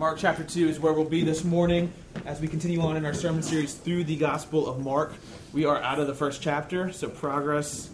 Mark 0.00 0.16
chapter 0.16 0.42
2 0.42 0.66
is 0.66 0.80
where 0.80 0.94
we'll 0.94 1.04
be 1.04 1.22
this 1.24 1.44
morning 1.44 1.92
as 2.24 2.40
we 2.40 2.48
continue 2.48 2.80
on 2.80 2.96
in 2.96 3.04
our 3.04 3.12
sermon 3.12 3.42
series 3.42 3.74
through 3.74 4.02
the 4.04 4.16
Gospel 4.16 4.66
of 4.66 4.82
Mark. 4.82 5.12
We 5.52 5.66
are 5.66 5.76
out 5.76 5.98
of 5.98 6.06
the 6.06 6.14
first 6.14 6.40
chapter, 6.40 6.90
so 6.90 7.10
progress 7.10 7.90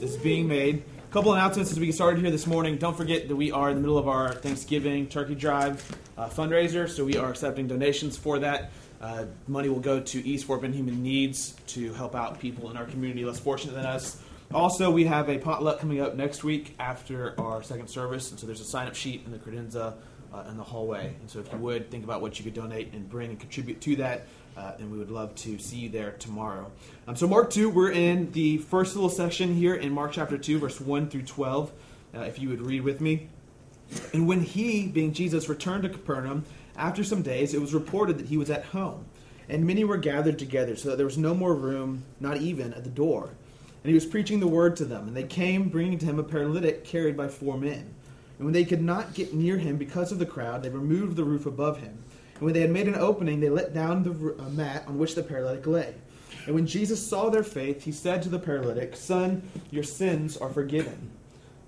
is 0.00 0.16
being 0.16 0.48
made. 0.48 0.82
A 1.10 1.12
couple 1.12 1.34
announcements 1.34 1.70
as 1.70 1.78
we 1.78 1.84
get 1.84 1.94
started 1.94 2.22
here 2.22 2.30
this 2.30 2.46
morning. 2.46 2.78
Don't 2.78 2.96
forget 2.96 3.28
that 3.28 3.36
we 3.36 3.52
are 3.52 3.68
in 3.68 3.74
the 3.74 3.82
middle 3.82 3.98
of 3.98 4.08
our 4.08 4.32
Thanksgiving 4.32 5.06
turkey 5.06 5.34
drive 5.34 5.84
uh, 6.16 6.30
fundraiser, 6.30 6.88
so 6.88 7.04
we 7.04 7.18
are 7.18 7.28
accepting 7.28 7.68
donations 7.68 8.16
for 8.16 8.38
that. 8.38 8.70
Uh, 9.02 9.26
money 9.46 9.68
will 9.68 9.80
go 9.80 10.00
to 10.00 10.26
East 10.26 10.46
Fort 10.46 10.62
Bend 10.62 10.74
Human 10.74 11.02
Needs 11.02 11.56
to 11.66 11.92
help 11.92 12.14
out 12.14 12.40
people 12.40 12.70
in 12.70 12.78
our 12.78 12.86
community 12.86 13.22
less 13.26 13.38
fortunate 13.38 13.74
than 13.74 13.84
us. 13.84 14.18
Also, 14.54 14.90
we 14.90 15.04
have 15.04 15.28
a 15.28 15.36
potluck 15.36 15.78
coming 15.78 16.00
up 16.00 16.16
next 16.16 16.42
week 16.42 16.74
after 16.78 17.38
our 17.38 17.62
second 17.62 17.88
service, 17.88 18.30
and 18.30 18.40
so 18.40 18.46
there's 18.46 18.62
a 18.62 18.64
sign 18.64 18.88
up 18.88 18.94
sheet 18.94 19.24
in 19.26 19.30
the 19.30 19.38
credenza 19.38 19.92
uh, 20.32 20.44
in 20.48 20.56
the 20.56 20.64
hallway. 20.64 21.14
And 21.20 21.30
so, 21.30 21.40
if 21.40 21.52
you 21.52 21.58
would 21.58 21.90
think 21.90 22.04
about 22.04 22.20
what 22.20 22.38
you 22.38 22.44
could 22.44 22.54
donate 22.54 22.92
and 22.92 23.08
bring 23.08 23.30
and 23.30 23.40
contribute 23.40 23.80
to 23.82 23.96
that, 23.96 24.26
uh, 24.56 24.72
and 24.78 24.90
we 24.90 24.98
would 24.98 25.10
love 25.10 25.34
to 25.36 25.58
see 25.58 25.76
you 25.76 25.88
there 25.88 26.12
tomorrow. 26.12 26.70
Um, 27.06 27.16
so, 27.16 27.26
Mark 27.26 27.50
2, 27.50 27.70
we're 27.70 27.92
in 27.92 28.30
the 28.32 28.58
first 28.58 28.94
little 28.94 29.10
section 29.10 29.54
here 29.54 29.74
in 29.74 29.92
Mark 29.92 30.12
chapter 30.12 30.36
2, 30.36 30.58
verse 30.58 30.80
1 30.80 31.08
through 31.08 31.22
12. 31.22 31.72
Uh, 32.12 32.20
if 32.20 32.40
you 32.40 32.48
would 32.48 32.60
read 32.60 32.82
with 32.82 33.00
me. 33.00 33.28
And 34.12 34.26
when 34.26 34.40
he, 34.40 34.88
being 34.88 35.12
Jesus, 35.12 35.48
returned 35.48 35.84
to 35.84 35.88
Capernaum, 35.88 36.44
after 36.76 37.04
some 37.04 37.22
days, 37.22 37.54
it 37.54 37.60
was 37.60 37.74
reported 37.74 38.18
that 38.18 38.26
he 38.26 38.36
was 38.36 38.50
at 38.50 38.64
home. 38.66 39.04
And 39.48 39.66
many 39.66 39.84
were 39.84 39.96
gathered 39.96 40.38
together, 40.38 40.76
so 40.76 40.90
that 40.90 40.96
there 40.96 41.06
was 41.06 41.18
no 41.18 41.34
more 41.34 41.54
room, 41.54 42.04
not 42.20 42.38
even 42.38 42.72
at 42.74 42.84
the 42.84 42.90
door. 42.90 43.30
And 43.82 43.88
he 43.88 43.94
was 43.94 44.06
preaching 44.06 44.40
the 44.40 44.46
word 44.46 44.76
to 44.76 44.84
them. 44.84 45.08
And 45.08 45.16
they 45.16 45.24
came, 45.24 45.68
bringing 45.68 45.98
to 45.98 46.06
him 46.06 46.18
a 46.18 46.22
paralytic 46.22 46.84
carried 46.84 47.16
by 47.16 47.28
four 47.28 47.56
men. 47.56 47.94
And 48.40 48.46
when 48.46 48.54
they 48.54 48.64
could 48.64 48.80
not 48.80 49.12
get 49.12 49.34
near 49.34 49.58
him 49.58 49.76
because 49.76 50.12
of 50.12 50.18
the 50.18 50.24
crowd, 50.24 50.62
they 50.62 50.70
removed 50.70 51.14
the 51.14 51.24
roof 51.24 51.44
above 51.44 51.80
him. 51.80 52.02
And 52.36 52.40
when 52.40 52.54
they 52.54 52.62
had 52.62 52.70
made 52.70 52.88
an 52.88 52.94
opening, 52.94 53.38
they 53.38 53.50
let 53.50 53.74
down 53.74 54.02
the 54.02 54.34
uh, 54.38 54.48
mat 54.48 54.84
on 54.86 54.96
which 54.96 55.14
the 55.14 55.22
paralytic 55.22 55.66
lay. 55.66 55.94
And 56.46 56.54
when 56.54 56.66
Jesus 56.66 57.06
saw 57.06 57.28
their 57.28 57.42
faith, 57.42 57.84
he 57.84 57.92
said 57.92 58.22
to 58.22 58.30
the 58.30 58.38
paralytic, 58.38 58.96
Son, 58.96 59.42
your 59.70 59.82
sins 59.82 60.38
are 60.38 60.48
forgiven. 60.48 61.10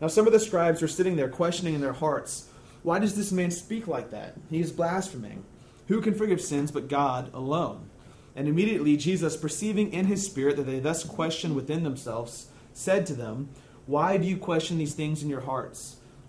Now 0.00 0.06
some 0.06 0.26
of 0.26 0.32
the 0.32 0.40
scribes 0.40 0.80
were 0.80 0.88
sitting 0.88 1.16
there, 1.16 1.28
questioning 1.28 1.74
in 1.74 1.82
their 1.82 1.92
hearts, 1.92 2.48
Why 2.82 2.98
does 2.98 3.16
this 3.16 3.32
man 3.32 3.50
speak 3.50 3.86
like 3.86 4.10
that? 4.10 4.36
He 4.48 4.62
is 4.62 4.72
blaspheming. 4.72 5.44
Who 5.88 6.00
can 6.00 6.14
forgive 6.14 6.40
sins 6.40 6.70
but 6.70 6.88
God 6.88 7.30
alone? 7.34 7.90
And 8.34 8.48
immediately 8.48 8.96
Jesus, 8.96 9.36
perceiving 9.36 9.92
in 9.92 10.06
his 10.06 10.24
spirit 10.24 10.56
that 10.56 10.62
they 10.62 10.80
thus 10.80 11.04
questioned 11.04 11.54
within 11.54 11.82
themselves, 11.82 12.46
said 12.72 13.04
to 13.04 13.14
them, 13.14 13.50
Why 13.84 14.16
do 14.16 14.26
you 14.26 14.38
question 14.38 14.78
these 14.78 14.94
things 14.94 15.22
in 15.22 15.28
your 15.28 15.42
hearts? 15.42 15.96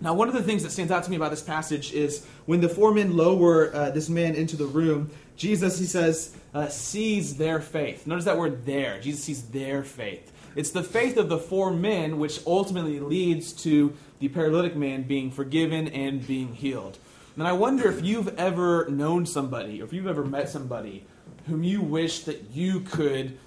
Now, 0.00 0.12
one 0.12 0.28
of 0.28 0.34
the 0.34 0.42
things 0.42 0.62
that 0.62 0.70
stands 0.70 0.92
out 0.92 1.04
to 1.04 1.10
me 1.10 1.16
about 1.16 1.30
this 1.30 1.42
passage 1.42 1.92
is 1.94 2.26
when 2.44 2.60
the 2.60 2.68
four 2.68 2.92
men 2.92 3.16
lower 3.16 3.74
uh, 3.74 3.90
this 3.90 4.08
man 4.10 4.34
into 4.34 4.56
the 4.56 4.66
room, 4.66 5.10
Jesus, 5.36 5.78
he 5.78 5.86
says, 5.86 6.36
uh, 6.52 6.68
sees 6.68 7.36
their 7.36 7.60
faith. 7.60 8.06
Notice 8.06 8.26
that 8.26 8.36
word 8.36 8.66
there. 8.66 9.00
Jesus 9.00 9.24
sees 9.24 9.42
their 9.44 9.82
faith. 9.82 10.32
It's 10.54 10.70
the 10.70 10.82
faith 10.82 11.16
of 11.16 11.28
the 11.28 11.38
four 11.38 11.70
men 11.70 12.18
which 12.18 12.40
ultimately 12.46 13.00
leads 13.00 13.52
to 13.64 13.94
the 14.18 14.28
paralytic 14.28 14.76
man 14.76 15.02
being 15.02 15.30
forgiven 15.30 15.88
and 15.88 16.26
being 16.26 16.54
healed. 16.54 16.98
And 17.34 17.46
I 17.46 17.52
wonder 17.52 17.90
if 17.90 18.02
you've 18.02 18.38
ever 18.38 18.88
known 18.88 19.26
somebody, 19.26 19.80
or 19.80 19.84
if 19.84 19.92
you've 19.92 20.06
ever 20.06 20.24
met 20.24 20.48
somebody 20.48 21.04
whom 21.46 21.62
you 21.62 21.80
wish 21.82 22.20
that 22.20 22.50
you 22.52 22.80
could 22.80 23.38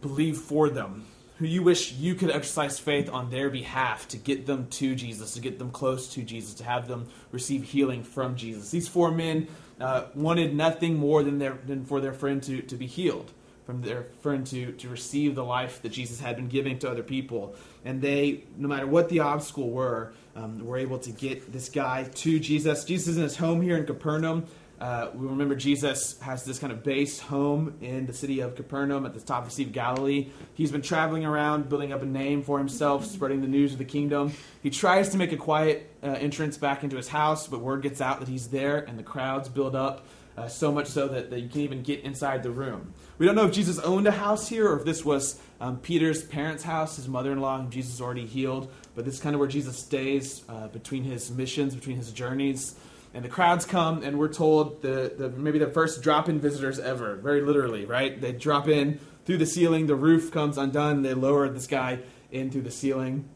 believe 0.00 0.38
for 0.38 0.68
them 0.68 1.04
who 1.38 1.46
you 1.46 1.62
wish 1.62 1.92
you 1.92 2.14
could 2.14 2.30
exercise 2.30 2.78
faith 2.78 3.10
on 3.10 3.30
their 3.30 3.50
behalf 3.50 4.08
to 4.08 4.16
get 4.16 4.46
them 4.46 4.66
to 4.68 4.94
Jesus, 4.94 5.34
to 5.34 5.40
get 5.40 5.58
them 5.58 5.70
close 5.70 6.08
to 6.14 6.22
Jesus, 6.22 6.54
to 6.54 6.64
have 6.64 6.88
them 6.88 7.08
receive 7.30 7.62
healing 7.62 8.02
from 8.02 8.36
Jesus. 8.36 8.70
These 8.70 8.88
four 8.88 9.10
men 9.10 9.46
uh, 9.80 10.04
wanted 10.14 10.54
nothing 10.54 10.96
more 10.96 11.22
than, 11.22 11.38
their, 11.38 11.58
than 11.66 11.84
for 11.84 12.00
their 12.00 12.14
friend 12.14 12.42
to, 12.44 12.62
to 12.62 12.76
be 12.76 12.86
healed, 12.86 13.30
from 13.66 13.82
their 13.82 14.04
friend 14.22 14.46
to, 14.46 14.72
to 14.72 14.88
receive 14.88 15.34
the 15.34 15.44
life 15.44 15.82
that 15.82 15.90
Jesus 15.90 16.20
had 16.20 16.36
been 16.36 16.48
giving 16.48 16.78
to 16.78 16.90
other 16.90 17.02
people. 17.02 17.54
And 17.84 18.00
they, 18.00 18.44
no 18.56 18.68
matter 18.68 18.86
what 18.86 19.10
the 19.10 19.20
obstacle 19.20 19.70
were, 19.70 20.12
um, 20.34 20.64
were 20.64 20.78
able 20.78 20.98
to 21.00 21.10
get 21.10 21.52
this 21.52 21.68
guy 21.68 22.04
to 22.04 22.40
Jesus. 22.40 22.84
Jesus 22.84 23.08
is 23.08 23.16
in 23.18 23.22
his 23.22 23.36
home 23.36 23.60
here 23.60 23.76
in 23.76 23.84
Capernaum. 23.84 24.46
Uh, 24.78 25.08
we 25.14 25.26
remember 25.26 25.54
Jesus 25.54 26.20
has 26.20 26.44
this 26.44 26.58
kind 26.58 26.70
of 26.70 26.82
base 26.82 27.18
home 27.18 27.78
in 27.80 28.06
the 28.06 28.12
city 28.12 28.40
of 28.40 28.56
Capernaum 28.56 29.06
at 29.06 29.14
the 29.14 29.20
top 29.20 29.44
of 29.44 29.48
the 29.48 29.54
Sea 29.54 29.62
of 29.62 29.72
Galilee. 29.72 30.28
He's 30.52 30.70
been 30.70 30.82
traveling 30.82 31.24
around, 31.24 31.70
building 31.70 31.92
up 31.92 32.02
a 32.02 32.06
name 32.06 32.42
for 32.42 32.58
himself, 32.58 33.06
spreading 33.06 33.40
the 33.40 33.48
news 33.48 33.72
of 33.72 33.78
the 33.78 33.86
kingdom. 33.86 34.34
He 34.62 34.68
tries 34.68 35.08
to 35.10 35.16
make 35.16 35.32
a 35.32 35.36
quiet 35.36 35.90
uh, 36.02 36.08
entrance 36.08 36.58
back 36.58 36.84
into 36.84 36.96
his 36.96 37.08
house, 37.08 37.46
but 37.46 37.60
word 37.60 37.82
gets 37.82 38.02
out 38.02 38.20
that 38.20 38.28
he's 38.28 38.48
there, 38.48 38.78
and 38.78 38.98
the 38.98 39.02
crowds 39.02 39.48
build 39.48 39.74
up. 39.74 40.06
Uh, 40.36 40.46
so 40.46 40.70
much 40.70 40.86
so 40.86 41.08
that, 41.08 41.30
that, 41.30 41.40
you 41.40 41.48
can't 41.48 41.62
even 41.62 41.82
get 41.82 42.00
inside 42.00 42.42
the 42.42 42.50
room. 42.50 42.92
We 43.16 43.24
don't 43.24 43.34
know 43.34 43.46
if 43.46 43.54
Jesus 43.54 43.78
owned 43.78 44.06
a 44.06 44.10
house 44.10 44.46
here 44.46 44.68
or 44.68 44.78
if 44.78 44.84
this 44.84 45.02
was 45.02 45.40
um, 45.62 45.78
Peter's 45.78 46.22
parents' 46.22 46.62
house, 46.62 46.96
his 46.96 47.08
mother 47.08 47.32
in 47.32 47.40
law, 47.40 47.56
whom 47.56 47.70
Jesus 47.70 48.02
already 48.02 48.26
healed. 48.26 48.70
But 48.94 49.06
this 49.06 49.14
is 49.14 49.20
kind 49.20 49.34
of 49.34 49.40
where 49.40 49.48
Jesus 49.48 49.78
stays 49.78 50.42
uh, 50.46 50.68
between 50.68 51.04
his 51.04 51.30
missions, 51.30 51.74
between 51.74 51.96
his 51.96 52.12
journeys 52.12 52.76
and 53.16 53.24
the 53.24 53.30
crowds 53.30 53.64
come, 53.64 54.02
and 54.02 54.18
we're 54.18 54.28
told 54.28 54.82
the, 54.82 55.10
the 55.16 55.30
maybe 55.30 55.58
the 55.58 55.70
first 55.70 56.02
drop-in 56.02 56.38
visitors 56.38 56.78
ever, 56.78 57.16
very 57.16 57.40
literally, 57.40 57.86
right? 57.86 58.20
They 58.20 58.32
drop 58.32 58.68
in 58.68 59.00
through 59.24 59.38
the 59.38 59.46
ceiling, 59.46 59.86
the 59.86 59.96
roof 59.96 60.30
comes 60.30 60.58
undone, 60.58 61.00
they 61.00 61.14
lower 61.14 61.48
this 61.48 61.66
guy 61.66 62.00
in 62.30 62.50
through 62.50 62.62
the 62.62 62.70
ceiling. 62.70 63.26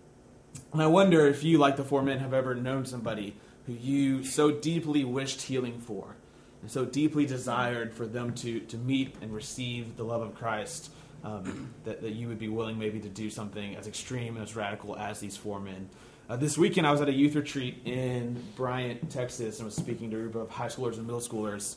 And 0.75 0.83
I 0.83 0.87
wonder 0.87 1.27
if 1.27 1.43
you, 1.43 1.57
like 1.57 1.79
the 1.79 1.85
four 1.85 2.03
men, 2.03 2.19
have 2.19 2.35
ever 2.35 2.55
known 2.55 2.85
somebody 2.85 3.37
who 3.67 3.73
you 3.73 4.23
so 4.23 4.51
deeply 4.51 5.03
wished 5.03 5.41
healing 5.41 5.81
for, 5.81 6.15
and 6.61 6.71
so 6.71 6.85
deeply 6.85 7.25
desired 7.25 7.95
for 7.95 8.07
them 8.07 8.35
to, 8.35 8.61
to 8.61 8.77
meet 8.77 9.17
and 9.23 9.35
receive 9.35 9.97
the 9.97 10.05
love 10.05 10.21
of 10.21 10.35
Christ, 10.35 10.93
um, 11.25 11.73
that, 11.85 12.03
that 12.03 12.13
you 12.13 12.29
would 12.29 12.39
be 12.39 12.49
willing 12.49 12.79
maybe 12.79 13.01
to 13.01 13.09
do 13.09 13.31
something 13.31 13.77
as 13.77 13.87
extreme 13.87 14.37
and 14.37 14.45
as 14.45 14.55
radical 14.55 14.95
as 14.99 15.21
these 15.21 15.39
four 15.39 15.59
men. 15.59 15.89
Uh, 16.31 16.37
this 16.37 16.57
weekend, 16.57 16.87
I 16.87 16.93
was 16.93 17.01
at 17.01 17.09
a 17.09 17.13
youth 17.13 17.35
retreat 17.35 17.79
in 17.85 18.41
Bryan, 18.55 19.05
Texas, 19.09 19.59
and 19.59 19.67
was 19.67 19.75
speaking 19.75 20.13
to 20.13 20.17
a 20.17 20.21
group 20.21 20.37
of 20.37 20.49
high 20.49 20.69
schoolers 20.69 20.97
and 20.97 21.05
middle 21.05 21.21
schoolers, 21.21 21.75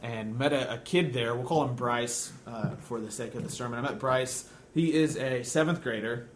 and 0.00 0.38
met 0.38 0.52
a, 0.52 0.74
a 0.74 0.78
kid 0.78 1.12
there. 1.12 1.34
We'll 1.34 1.44
call 1.44 1.64
him 1.64 1.74
Bryce 1.74 2.32
uh, 2.46 2.76
for 2.76 3.00
the 3.00 3.10
sake 3.10 3.34
of 3.34 3.42
the 3.42 3.50
sermon. 3.50 3.80
I 3.80 3.82
met 3.82 3.98
Bryce. 3.98 4.48
He 4.74 4.94
is 4.94 5.16
a 5.16 5.42
seventh 5.42 5.82
grader 5.82 6.28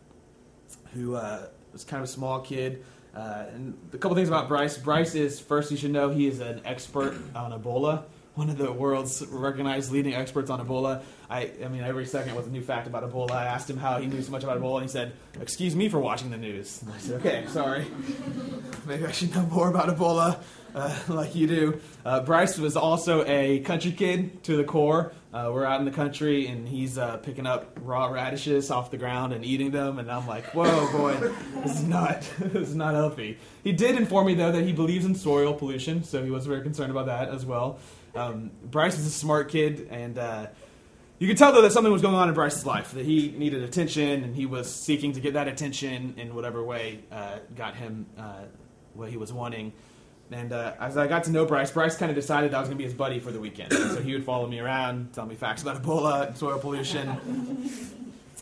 who 0.94 1.14
uh, 1.14 1.46
was 1.72 1.84
kind 1.84 2.02
of 2.02 2.08
a 2.08 2.12
small 2.12 2.40
kid. 2.40 2.84
Uh, 3.14 3.44
and 3.54 3.78
a 3.92 3.98
couple 3.98 4.16
things 4.16 4.26
about 4.26 4.48
Bryce. 4.48 4.76
Bryce 4.76 5.14
is 5.14 5.38
first, 5.38 5.70
you 5.70 5.76
should 5.76 5.92
know 5.92 6.10
he 6.10 6.26
is 6.26 6.40
an 6.40 6.62
expert 6.64 7.14
on 7.36 7.52
Ebola 7.52 8.02
one 8.40 8.48
of 8.48 8.56
the 8.56 8.72
world's 8.72 9.22
recognized 9.26 9.92
leading 9.92 10.14
experts 10.14 10.48
on 10.48 10.66
Ebola. 10.66 11.02
I, 11.28 11.50
I 11.62 11.68
mean, 11.68 11.82
every 11.82 12.06
second 12.06 12.34
was 12.34 12.46
a 12.46 12.50
new 12.50 12.62
fact 12.62 12.86
about 12.86 13.02
Ebola. 13.02 13.32
I 13.32 13.44
asked 13.44 13.68
him 13.68 13.76
how 13.76 13.98
he 13.98 14.06
knew 14.06 14.22
so 14.22 14.32
much 14.32 14.42
about 14.42 14.58
Ebola, 14.58 14.76
and 14.76 14.84
he 14.84 14.88
said, 14.88 15.12
"Excuse 15.38 15.76
me 15.76 15.90
for 15.90 16.00
watching 16.00 16.30
the 16.30 16.38
news." 16.38 16.80
And 16.80 16.90
I 16.90 16.96
said, 16.96 17.20
"Okay, 17.20 17.44
sorry. 17.48 17.84
Maybe 18.86 19.04
I 19.04 19.12
should 19.12 19.34
know 19.34 19.42
more 19.42 19.68
about 19.68 19.94
Ebola, 19.94 20.40
uh, 20.74 20.98
like 21.08 21.34
you 21.34 21.46
do." 21.46 21.80
Uh, 22.02 22.20
Bryce 22.20 22.56
was 22.56 22.78
also 22.78 23.26
a 23.26 23.60
country 23.60 23.92
kid 23.92 24.42
to 24.44 24.56
the 24.56 24.64
core. 24.64 25.12
Uh, 25.34 25.50
we're 25.52 25.66
out 25.66 25.78
in 25.78 25.84
the 25.84 25.92
country, 25.92 26.46
and 26.46 26.66
he's 26.66 26.96
uh, 26.96 27.18
picking 27.18 27.46
up 27.46 27.78
raw 27.82 28.06
radishes 28.06 28.70
off 28.70 28.90
the 28.90 28.96
ground 28.96 29.34
and 29.34 29.44
eating 29.44 29.70
them, 29.70 29.98
and 29.98 30.10
I'm 30.10 30.26
like, 30.26 30.46
"Whoa, 30.54 30.90
boy, 30.92 31.12
this 31.62 31.78
is 31.78 31.84
not 31.86 32.22
this 32.40 32.70
is 32.70 32.74
not 32.74 32.94
healthy." 32.94 33.36
He 33.62 33.72
did 33.72 33.96
inform 33.96 34.28
me 34.28 34.34
though 34.34 34.50
that 34.50 34.64
he 34.64 34.72
believes 34.72 35.04
in 35.04 35.14
soil 35.14 35.52
pollution, 35.52 36.04
so 36.04 36.24
he 36.24 36.30
was 36.30 36.46
very 36.46 36.62
concerned 36.62 36.90
about 36.90 37.04
that 37.04 37.28
as 37.28 37.44
well. 37.44 37.78
Um, 38.14 38.50
Bryce 38.64 38.98
is 38.98 39.06
a 39.06 39.10
smart 39.10 39.50
kid, 39.50 39.88
and 39.90 40.18
uh, 40.18 40.46
you 41.18 41.28
could 41.28 41.36
tell 41.36 41.52
though 41.52 41.62
that 41.62 41.72
something 41.72 41.92
was 41.92 42.02
going 42.02 42.14
on 42.14 42.28
in 42.28 42.34
Bryce's 42.34 42.66
life. 42.66 42.92
That 42.92 43.04
he 43.04 43.34
needed 43.36 43.62
attention, 43.62 44.24
and 44.24 44.34
he 44.34 44.46
was 44.46 44.72
seeking 44.74 45.12
to 45.12 45.20
get 45.20 45.34
that 45.34 45.48
attention 45.48 46.14
in 46.16 46.34
whatever 46.34 46.62
way 46.62 47.00
uh, 47.12 47.38
got 47.56 47.76
him 47.76 48.06
uh, 48.18 48.44
what 48.94 49.10
he 49.10 49.16
was 49.16 49.32
wanting. 49.32 49.72
And 50.32 50.52
uh, 50.52 50.74
as 50.78 50.96
I 50.96 51.08
got 51.08 51.24
to 51.24 51.32
know 51.32 51.44
Bryce, 51.44 51.72
Bryce 51.72 51.96
kind 51.96 52.10
of 52.10 52.16
decided 52.16 52.54
I 52.54 52.60
was 52.60 52.68
going 52.68 52.78
to 52.78 52.82
be 52.82 52.84
his 52.84 52.94
buddy 52.94 53.18
for 53.18 53.32
the 53.32 53.40
weekend. 53.40 53.72
so 53.72 54.00
he 54.00 54.12
would 54.12 54.24
follow 54.24 54.46
me 54.46 54.60
around, 54.60 55.12
tell 55.12 55.26
me 55.26 55.34
facts 55.34 55.62
about 55.62 55.82
Ebola 55.82 56.28
and 56.28 56.36
soil 56.36 56.58
pollution. 56.58 57.08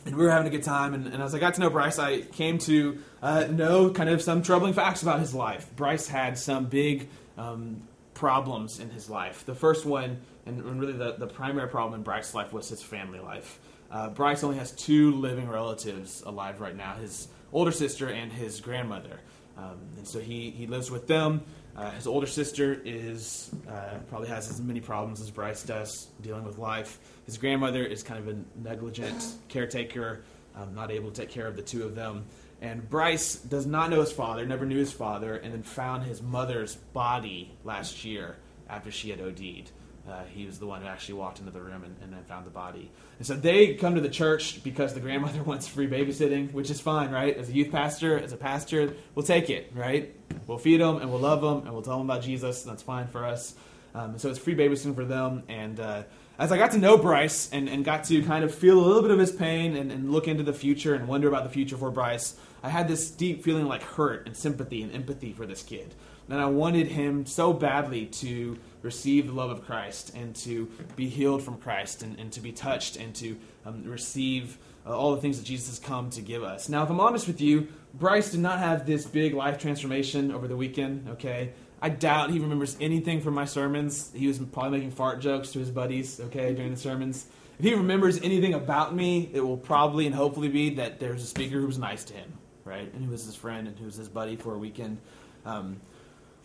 and 0.04 0.16
we 0.16 0.22
were 0.24 0.30
having 0.30 0.46
a 0.46 0.50
good 0.50 0.62
time. 0.62 0.92
And, 0.92 1.06
and, 1.06 1.22
as 1.22 1.34
I 1.34 1.38
got 1.38 1.54
to 1.54 1.60
know 1.60 1.70
Bryce, 1.70 1.98
I 1.98 2.20
came 2.20 2.58
to 2.58 2.98
uh, 3.22 3.46
know 3.50 3.90
kind 3.90 4.10
of 4.10 4.20
some 4.20 4.42
troubling 4.42 4.74
facts 4.74 5.02
about 5.02 5.20
his 5.20 5.34
life. 5.34 5.66
Bryce 5.76 6.08
had 6.08 6.38
some 6.38 6.66
big 6.66 7.08
um, 7.38 7.82
problems 8.18 8.80
in 8.80 8.90
his 8.90 9.08
life. 9.08 9.46
The 9.46 9.54
first 9.54 9.86
one 9.86 10.18
and, 10.44 10.80
really 10.80 10.92
the, 10.92 11.12
the 11.12 11.26
primary 11.26 11.68
problem 11.68 11.94
in 11.94 12.02
Bryce's 12.02 12.34
life 12.34 12.52
was 12.52 12.68
his 12.68 12.82
family 12.82 13.20
life. 13.20 13.60
Uh, 13.92 14.10
Bryce 14.10 14.42
only 14.42 14.58
has 14.58 14.72
two 14.72 15.12
living 15.12 15.48
relatives 15.48 16.22
alive 16.26 16.60
right 16.60 16.76
now 16.76 16.94
his 16.94 17.28
older 17.52 17.70
sister 17.70 18.08
and 18.08 18.32
his 18.32 18.60
grandmother. 18.60 19.20
Um, 19.56 19.78
and 19.96 20.06
so 20.06 20.18
he, 20.18 20.50
he 20.50 20.66
lives 20.66 20.90
with 20.90 21.06
them. 21.06 21.42
Uh, 21.76 21.92
his 21.92 22.08
older 22.08 22.26
sister 22.26 22.80
is 22.84 23.50
uh, 23.70 23.98
probably 24.08 24.28
has 24.28 24.50
as 24.50 24.60
many 24.60 24.80
problems 24.80 25.20
as 25.20 25.30
Bryce 25.30 25.62
does 25.62 26.08
dealing 26.20 26.44
with 26.44 26.58
life. 26.58 26.98
His 27.24 27.38
grandmother 27.38 27.84
is 27.84 28.02
kind 28.02 28.18
of 28.18 28.28
a 28.28 28.36
negligent 28.60 29.34
caretaker, 29.48 30.24
um, 30.56 30.74
not 30.74 30.90
able 30.90 31.10
to 31.12 31.20
take 31.20 31.30
care 31.30 31.46
of 31.46 31.54
the 31.54 31.62
two 31.62 31.84
of 31.84 31.94
them. 31.94 32.24
And 32.60 32.88
Bryce 32.88 33.36
does 33.36 33.66
not 33.66 33.90
know 33.90 34.00
his 34.00 34.12
father, 34.12 34.44
never 34.44 34.66
knew 34.66 34.78
his 34.78 34.92
father, 34.92 35.36
and 35.36 35.52
then 35.52 35.62
found 35.62 36.04
his 36.04 36.20
mother's 36.20 36.74
body 36.74 37.52
last 37.64 38.04
year 38.04 38.36
after 38.68 38.90
she 38.90 39.10
had 39.10 39.20
OD'd. 39.20 39.70
Uh, 40.08 40.24
he 40.34 40.46
was 40.46 40.58
the 40.58 40.66
one 40.66 40.80
who 40.80 40.88
actually 40.88 41.14
walked 41.14 41.38
into 41.38 41.50
the 41.50 41.60
room 41.60 41.84
and, 41.84 41.94
and, 42.02 42.12
then 42.12 42.24
found 42.24 42.46
the 42.46 42.50
body. 42.50 42.90
And 43.18 43.26
so 43.26 43.34
they 43.34 43.74
come 43.74 43.94
to 43.94 44.00
the 44.00 44.08
church 44.08 44.64
because 44.64 44.94
the 44.94 45.00
grandmother 45.00 45.42
wants 45.44 45.68
free 45.68 45.86
babysitting, 45.86 46.50
which 46.52 46.70
is 46.70 46.80
fine, 46.80 47.10
right? 47.10 47.36
As 47.36 47.50
a 47.50 47.52
youth 47.52 47.70
pastor, 47.70 48.18
as 48.18 48.32
a 48.32 48.36
pastor, 48.36 48.94
we'll 49.14 49.26
take 49.26 49.50
it, 49.50 49.70
right? 49.74 50.14
We'll 50.46 50.58
feed 50.58 50.80
them 50.80 50.96
and 50.96 51.10
we'll 51.10 51.20
love 51.20 51.42
them 51.42 51.66
and 51.66 51.72
we'll 51.72 51.82
tell 51.82 51.98
them 51.98 52.08
about 52.08 52.22
Jesus. 52.22 52.62
That's 52.62 52.82
fine 52.82 53.06
for 53.08 53.26
us. 53.26 53.54
Um, 53.94 54.18
so 54.18 54.30
it's 54.30 54.38
free 54.38 54.54
babysitting 54.54 54.94
for 54.94 55.04
them. 55.04 55.42
And 55.48 55.78
uh, 55.78 56.04
as 56.38 56.52
I 56.52 56.56
got 56.56 56.70
to 56.72 56.78
know 56.78 56.96
Bryce 56.96 57.50
and, 57.52 57.68
and 57.68 57.84
got 57.84 58.04
to 58.04 58.22
kind 58.22 58.44
of 58.44 58.54
feel 58.54 58.78
a 58.78 58.84
little 58.84 59.02
bit 59.02 59.10
of 59.10 59.18
his 59.18 59.32
pain 59.32 59.76
and, 59.76 59.92
and 59.92 60.10
look 60.10 60.26
into 60.26 60.42
the 60.42 60.52
future 60.54 60.94
and 60.94 61.06
wonder 61.06 61.28
about 61.28 61.44
the 61.44 61.50
future 61.50 61.76
for 61.76 61.90
Bryce, 61.90 62.36
I 62.62 62.68
had 62.68 62.88
this 62.88 63.10
deep 63.10 63.42
feeling 63.42 63.66
like 63.66 63.82
hurt 63.82 64.26
and 64.26 64.36
sympathy 64.36 64.82
and 64.82 64.92
empathy 64.92 65.32
for 65.32 65.46
this 65.46 65.62
kid. 65.62 65.94
And 66.28 66.40
I 66.40 66.46
wanted 66.46 66.88
him 66.88 67.24
so 67.24 67.52
badly 67.52 68.06
to 68.06 68.58
receive 68.82 69.28
the 69.28 69.32
love 69.32 69.50
of 69.50 69.64
Christ 69.64 70.14
and 70.14 70.36
to 70.36 70.70
be 70.94 71.08
healed 71.08 71.42
from 71.42 71.56
Christ 71.56 72.02
and, 72.02 72.18
and 72.18 72.30
to 72.32 72.40
be 72.40 72.52
touched 72.52 72.96
and 72.96 73.14
to 73.16 73.36
um, 73.64 73.82
receive 73.84 74.58
uh, 74.86 74.96
all 74.96 75.14
the 75.14 75.20
things 75.20 75.38
that 75.38 75.46
Jesus 75.46 75.68
has 75.68 75.78
come 75.78 76.10
to 76.10 76.20
give 76.20 76.42
us. 76.42 76.68
Now, 76.68 76.82
if 76.82 76.90
I'm 76.90 77.00
honest 77.00 77.26
with 77.26 77.40
you, 77.40 77.68
Bryce 77.94 78.30
did 78.30 78.40
not 78.40 78.58
have 78.58 78.86
this 78.86 79.06
big 79.06 79.34
life 79.34 79.58
transformation 79.58 80.30
over 80.30 80.46
the 80.46 80.56
weekend, 80.56 81.08
okay? 81.08 81.52
I 81.80 81.88
doubt 81.90 82.30
he 82.30 82.38
remembers 82.38 82.76
anything 82.80 83.20
from 83.20 83.34
my 83.34 83.44
sermons. 83.44 84.10
He 84.14 84.26
was 84.26 84.38
probably 84.38 84.78
making 84.78 84.90
fart 84.90 85.20
jokes 85.20 85.52
to 85.52 85.58
his 85.60 85.70
buddies, 85.70 86.20
okay, 86.20 86.54
during 86.54 86.72
the 86.72 86.80
sermons. 86.80 87.26
If 87.58 87.64
he 87.64 87.74
remembers 87.74 88.20
anything 88.22 88.54
about 88.54 88.94
me, 88.94 89.30
it 89.32 89.40
will 89.40 89.56
probably 89.56 90.06
and 90.06 90.14
hopefully 90.14 90.48
be 90.48 90.74
that 90.74 91.00
there's 91.00 91.22
a 91.22 91.26
speaker 91.26 91.60
who 91.60 91.66
was 91.66 91.78
nice 91.78 92.04
to 92.04 92.14
him, 92.14 92.32
right? 92.68 92.92
And 92.92 93.04
who 93.04 93.10
was 93.10 93.24
his 93.24 93.34
friend 93.34 93.66
and 93.66 93.78
who 93.78 93.86
was 93.86 93.96
his 93.96 94.08
buddy 94.08 94.36
for 94.36 94.54
a 94.54 94.58
weekend. 94.58 94.98
Um, 95.46 95.80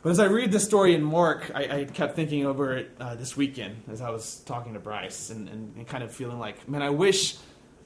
but 0.02 0.10
as 0.10 0.20
I 0.20 0.26
read 0.26 0.52
the 0.52 0.60
story 0.60 0.96
in 0.96 1.04
Mark, 1.04 1.52
I, 1.54 1.80
I 1.80 1.86
kept 1.86 2.16
thinking 2.16 2.46
over 2.46 2.76
it 2.76 2.92
uh, 3.00 3.16
this 3.16 3.38
weekend 3.38 3.84
as 3.90 4.02
I 4.02 4.10
was 4.10 4.40
talking 4.46 4.74
to 4.74 4.80
Bryce 4.80 5.30
and, 5.30 5.48
and, 5.48 5.76
and, 5.78 5.88
kind 5.88 6.04
of 6.04 6.12
feeling 6.12 6.40
like, 6.40 6.68
man, 6.68 6.82
I 6.82 6.90
wish 6.90 7.38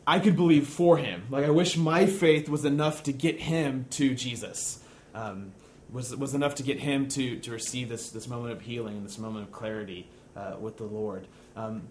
I 0.06 0.20
could 0.20 0.36
believe 0.36 0.68
for 0.68 0.98
him. 0.98 1.24
Like, 1.30 1.46
I 1.46 1.52
wish 1.52 1.78
my 1.78 2.08
faith 2.08 2.50
was 2.50 2.66
enough 2.66 3.04
to 3.04 3.14
get 3.14 3.40
him 3.40 3.86
to 3.92 4.16
Jesus, 4.16 4.80
um, 5.14 5.52
was, 5.92 6.16
was 6.16 6.34
enough 6.34 6.56
to 6.56 6.64
get 6.64 6.80
him 6.80 7.08
to, 7.10 7.40
to 7.40 7.52
receive 7.52 7.88
this, 7.88 8.10
this 8.10 8.28
moment 8.28 8.52
of 8.52 8.62
healing 8.62 8.98
and 8.98 9.06
this 9.06 9.20
moment 9.20 9.46
of 9.46 9.52
clarity 9.52 10.08
uh, 10.36 10.56
with 10.60 10.78
the 10.78 10.86
Lord. 10.86 11.28
Um, 11.56 11.84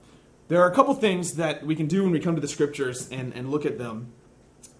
there 0.49 0.61
are 0.63 0.71
a 0.71 0.75
couple 0.75 0.95
things 0.95 1.35
that 1.35 1.65
we 1.65 1.77
can 1.77 1.87
do 1.87 2.03
when 2.03 2.11
we 2.11 2.21
come 2.21 2.35
to 2.35 2.41
the 2.41 2.49
scriptures 2.49 3.09
and, 3.11 3.33
and 3.35 3.51
look 3.51 3.65
at 3.65 3.79
them 3.79 4.13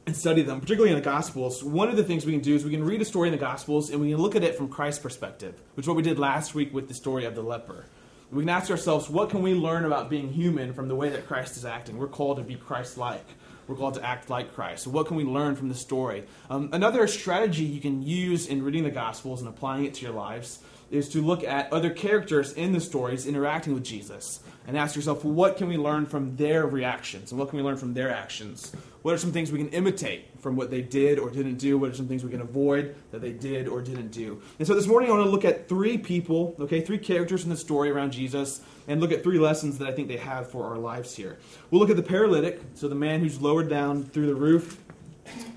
and 0.07 0.17
study 0.17 0.43
them, 0.43 0.61
particularly 0.61 0.93
in 0.93 0.97
the 0.97 1.05
Gospels, 1.05 1.65
one 1.65 1.89
of 1.89 1.97
the 1.97 2.05
things 2.05 2.25
we 2.25 2.33
can 2.33 2.41
do 2.41 2.55
is 2.55 2.65
we 2.65 2.71
can 2.71 2.85
read 2.85 3.03
a 3.03 3.05
story 3.05 3.29
in 3.29 3.33
the 3.33 3.39
Gospels 3.39 3.91
and 3.91 4.01
we 4.01 4.11
can 4.11 4.21
look 4.21 4.37
at 4.37 4.45
it 4.45 4.55
from 4.55 4.69
Christ's 4.69 5.03
perspective, 5.03 5.61
which 5.75 5.85
is 5.85 5.89
what 5.89 5.97
we 5.97 6.03
did 6.03 6.19
last 6.19 6.55
week 6.55 6.73
with 6.73 6.87
the 6.87 6.95
story 6.95 7.25
of 7.25 7.35
the 7.35 7.43
leper. 7.43 7.87
We 8.31 8.43
can 8.43 8.49
ask 8.49 8.71
ourselves, 8.71 9.11
what 9.11 9.31
can 9.31 9.43
we 9.43 9.55
learn 9.55 9.85
about 9.85 10.09
being 10.09 10.33
human 10.33 10.73
from 10.73 10.89
the 10.89 10.95
way 10.95 11.09
that 11.09 11.27
Christ 11.27 11.57
is 11.57 11.65
acting? 11.65 11.99
We're 11.99 12.07
called 12.07 12.39
to 12.39 12.45
be 12.45 12.55
Christ 12.55 12.97
like. 12.97 13.27
We're 13.67 13.77
called 13.77 13.95
to 13.95 14.05
act 14.05 14.31
like 14.31 14.55
Christ. 14.55 14.85
So, 14.85 14.91
what 14.91 15.09
can 15.09 15.17
we 15.17 15.25
learn 15.25 15.57
from 15.57 15.69
the 15.69 15.75
story? 15.75 16.25
Um, 16.49 16.69
another 16.73 17.09
strategy 17.09 17.65
you 17.65 17.81
can 17.81 18.01
use 18.01 18.47
in 18.47 18.63
reading 18.63 18.85
the 18.85 18.91
Gospels 18.91 19.41
and 19.41 19.49
applying 19.49 19.87
it 19.87 19.95
to 19.95 20.03
your 20.03 20.15
lives 20.15 20.61
is 20.91 21.09
to 21.11 21.21
look 21.21 21.43
at 21.43 21.73
other 21.73 21.91
characters 21.91 22.53
in 22.53 22.73
the 22.73 22.81
stories 22.81 23.27
interacting 23.27 23.75
with 23.75 23.85
Jesus 23.85 24.41
and 24.67 24.77
ask 24.77 24.97
yourself, 24.97 25.25
well, 25.25 25.35
what 25.35 25.57
can 25.57 25.69
we 25.69 25.77
learn 25.77 26.07
from 26.07 26.37
their 26.37 26.67
reactions 26.67 27.31
and 27.31 27.39
what 27.39 27.49
can 27.51 27.59
we 27.59 27.65
learn 27.65 27.77
from 27.77 27.95
their 27.95 28.11
actions? 28.11 28.73
What 29.03 29.15
are 29.15 29.19
some 29.19 29.33
things 29.33 29.53
we 29.53 29.59
can 29.59 29.69
imitate 29.69 30.41
from 30.41 30.57
what 30.57 30.71
they 30.71 30.83
did 30.83 31.19
or 31.19 31.31
didn't 31.31 31.57
do? 31.57 31.79
What 31.79 31.91
are 31.91 31.95
some 31.95 32.09
things 32.09 32.25
we 32.25 32.31
can 32.31 32.41
avoid 32.41 32.97
that 33.13 33.21
they 33.21 33.33
did 33.33 33.69
or 33.69 33.81
didn't 33.81 34.11
do? 34.11 34.43
And 34.59 34.67
so 34.67 34.75
this 34.75 34.87
morning 34.87 35.11
I 35.11 35.15
want 35.15 35.27
to 35.27 35.31
look 35.31 35.45
at 35.45 35.69
three 35.69 35.99
people, 35.99 36.57
okay, 36.59 36.81
three 36.81 36.99
characters 36.99 37.45
in 37.45 37.51
the 37.51 37.57
story 37.57 37.91
around 37.91 38.13
Jesus 38.13 38.61
and 38.89 39.01
look 39.01 39.13
at 39.13 39.23
three 39.23 39.39
lessons 39.39 39.79
that 39.79 39.89
I 39.89 39.93
think 39.93 40.09
they 40.09 40.17
have 40.17 40.51
for 40.51 40.67
our 40.67 40.79
lives 40.79 41.15
here. 41.15 41.39
We'll 41.71 41.81
look 41.81 41.91
at 41.91 41.97
the 41.97 42.03
paralytic, 42.03 42.61
so 42.75 42.89
the 42.89 42.95
man 42.95 43.21
who's 43.21 43.41
lowered 43.41 43.69
down 43.69 44.05
through 44.05 44.27
the 44.27 44.35
roof. 44.35 44.81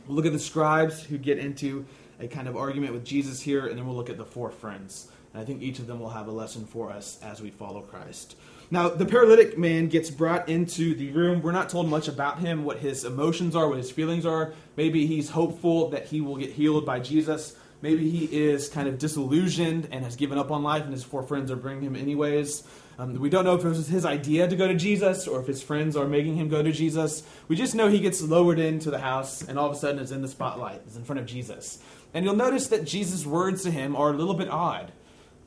We'll 0.07 0.15
look 0.15 0.25
at 0.25 0.33
the 0.33 0.39
scribes 0.39 1.03
who 1.03 1.17
get 1.17 1.37
into 1.37 1.85
a 2.19 2.27
kind 2.27 2.47
of 2.47 2.57
argument 2.57 2.93
with 2.93 3.05
Jesus 3.05 3.41
here, 3.41 3.67
and 3.67 3.77
then 3.77 3.85
we'll 3.85 3.95
look 3.95 4.09
at 4.09 4.17
the 4.17 4.25
four 4.25 4.51
friends. 4.51 5.09
And 5.33 5.41
I 5.41 5.45
think 5.45 5.61
each 5.61 5.79
of 5.79 5.87
them 5.87 5.99
will 5.99 6.09
have 6.09 6.27
a 6.27 6.31
lesson 6.31 6.65
for 6.65 6.91
us 6.91 7.19
as 7.21 7.41
we 7.41 7.49
follow 7.49 7.81
Christ. 7.81 8.35
Now, 8.71 8.89
the 8.89 9.05
paralytic 9.05 9.57
man 9.57 9.87
gets 9.87 10.09
brought 10.11 10.47
into 10.47 10.93
the 10.93 11.11
room. 11.11 11.41
We're 11.41 11.51
not 11.51 11.69
told 11.69 11.89
much 11.89 12.07
about 12.07 12.39
him, 12.39 12.63
what 12.63 12.77
his 12.77 13.03
emotions 13.03 13.55
are, 13.55 13.67
what 13.67 13.77
his 13.77 13.91
feelings 13.91 14.25
are. 14.25 14.53
Maybe 14.77 15.07
he's 15.07 15.29
hopeful 15.29 15.89
that 15.89 16.05
he 16.05 16.21
will 16.21 16.37
get 16.37 16.51
healed 16.51 16.85
by 16.85 16.99
Jesus. 16.99 17.55
Maybe 17.81 18.09
he 18.09 18.25
is 18.25 18.67
kind 18.67 18.87
of 18.87 18.99
disillusioned 18.99 19.87
and 19.91 20.03
has 20.03 20.15
given 20.15 20.37
up 20.37 20.51
on 20.51 20.63
life, 20.63 20.83
and 20.83 20.91
his 20.91 21.03
four 21.03 21.23
friends 21.23 21.49
are 21.49 21.55
bringing 21.55 21.83
him 21.83 21.95
anyways. 21.95 22.63
Um, 22.99 23.13
we 23.13 23.29
don't 23.29 23.45
know 23.45 23.55
if 23.55 23.63
it 23.63 23.69
was 23.69 23.87
his 23.87 24.05
idea 24.05 24.47
to 24.47 24.55
go 24.57 24.67
to 24.67 24.75
Jesus 24.75 25.25
or 25.25 25.39
if 25.39 25.47
his 25.47 25.63
friends 25.63 25.95
are 25.95 26.05
making 26.05 26.35
him 26.35 26.49
go 26.49 26.61
to 26.61 26.71
Jesus. 26.73 27.23
We 27.47 27.55
just 27.55 27.73
know 27.73 27.87
he 27.87 28.01
gets 28.01 28.21
lowered 28.21 28.59
into 28.59 28.91
the 28.91 28.99
house 28.99 29.41
and 29.41 29.57
all 29.57 29.67
of 29.67 29.71
a 29.71 29.79
sudden 29.79 30.01
is 30.01 30.11
in 30.11 30.21
the 30.21 30.27
spotlight, 30.27 30.81
is 30.85 30.97
in 30.97 31.05
front 31.05 31.21
of 31.21 31.25
Jesus. 31.25 31.79
And 32.13 32.25
you'll 32.25 32.35
notice 32.35 32.67
that 32.67 32.83
Jesus' 32.83 33.25
words 33.25 33.63
to 33.63 33.71
him 33.71 33.95
are 33.95 34.09
a 34.09 34.17
little 34.17 34.33
bit 34.33 34.49
odd. 34.49 34.91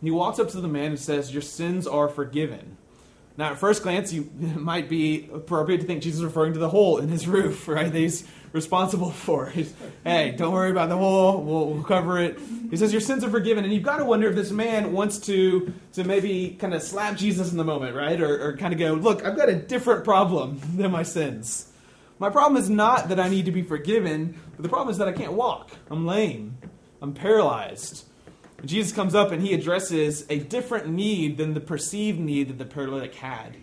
He 0.03 0.11
walks 0.11 0.39
up 0.39 0.49
to 0.51 0.61
the 0.61 0.69
man 0.69 0.87
and 0.87 0.99
says, 0.99 1.33
Your 1.33 1.43
sins 1.43 1.87
are 1.87 2.09
forgiven. 2.09 2.77
Now, 3.37 3.53
at 3.53 3.59
first 3.59 3.83
glance, 3.83 4.13
you, 4.13 4.31
might 4.39 4.89
be 4.89 5.31
appropriate 5.33 5.81
to 5.81 5.87
think 5.87 6.03
Jesus 6.03 6.19
is 6.19 6.25
referring 6.25 6.53
to 6.55 6.59
the 6.59 6.69
hole 6.69 6.99
in 6.99 7.09
his 7.09 7.27
roof, 7.29 7.69
right? 7.69 7.91
That 7.91 7.99
he's 7.99 8.27
responsible 8.53 9.11
for. 9.13 9.47
He's, 9.47 9.73
hey, 10.05 10.35
don't 10.37 10.53
worry 10.53 10.71
about 10.71 10.89
the 10.89 10.97
hole. 10.97 11.41
We'll, 11.41 11.67
we'll, 11.67 11.85
cover 11.85 12.19
it. 12.19 12.39
He 12.71 12.77
says, 12.77 12.93
Your 12.93 13.01
sins 13.01 13.25
are 13.25 13.31
forgiven. 13.31 13.65
And 13.65 13.73
you've 13.73 13.85
got 13.85 13.99
to 13.99 14.05
wonder 14.05 14.29
if 14.29 14.35
this 14.35 14.51
man 14.51 14.93
wants 14.93 15.19
to, 15.21 15.73
to 15.95 16.05
maybe 16.05 16.57
kind 16.59 16.75
of 16.75 16.83
slap 16.83 17.17
Jesus 17.17 17.53
in 17.53 17.57
the 17.57 17.65
moment, 17.65 17.97
right? 17.97 18.21
Or, 18.21 18.49
or 18.49 18.57
kind 18.57 18.73
of 18.73 18.79
go, 18.79 18.95
Look, 18.95 19.25
I've 19.25 19.37
got 19.37 19.49
a 19.49 19.55
different 19.55 20.05
problem 20.05 20.61
than 20.77 20.91
my 20.91 21.05
sins. 21.05 21.69
My 22.19 22.31
problem 22.31 22.61
is 22.61 22.71
not 22.71 23.09
that 23.09 23.19
I 23.19 23.29
need 23.29 23.47
to 23.47 23.53
be 23.53 23.63
forgiven, 23.63 24.41
but 24.57 24.63
the 24.63 24.69
problem 24.69 24.91
is 24.91 24.99
that 24.99 25.09
I 25.09 25.13
can't 25.13 25.33
walk. 25.33 25.71
I'm 25.91 26.07
lame. 26.07 26.59
I'm 27.01 27.15
paralyzed. 27.15 28.05
Jesus 28.65 28.93
comes 28.93 29.15
up 29.15 29.33
and 29.33 29.43
he 29.43 29.55
addresses 29.55 30.25
a 30.29 30.39
different 30.39 30.89
need 30.89 31.37
than 31.37 31.55
the 31.55 31.61
perceived 31.61 32.19
need 32.19 32.49
that 32.49 32.59
the 32.59 32.65
paralytic 32.65 33.15
had. 33.17 33.57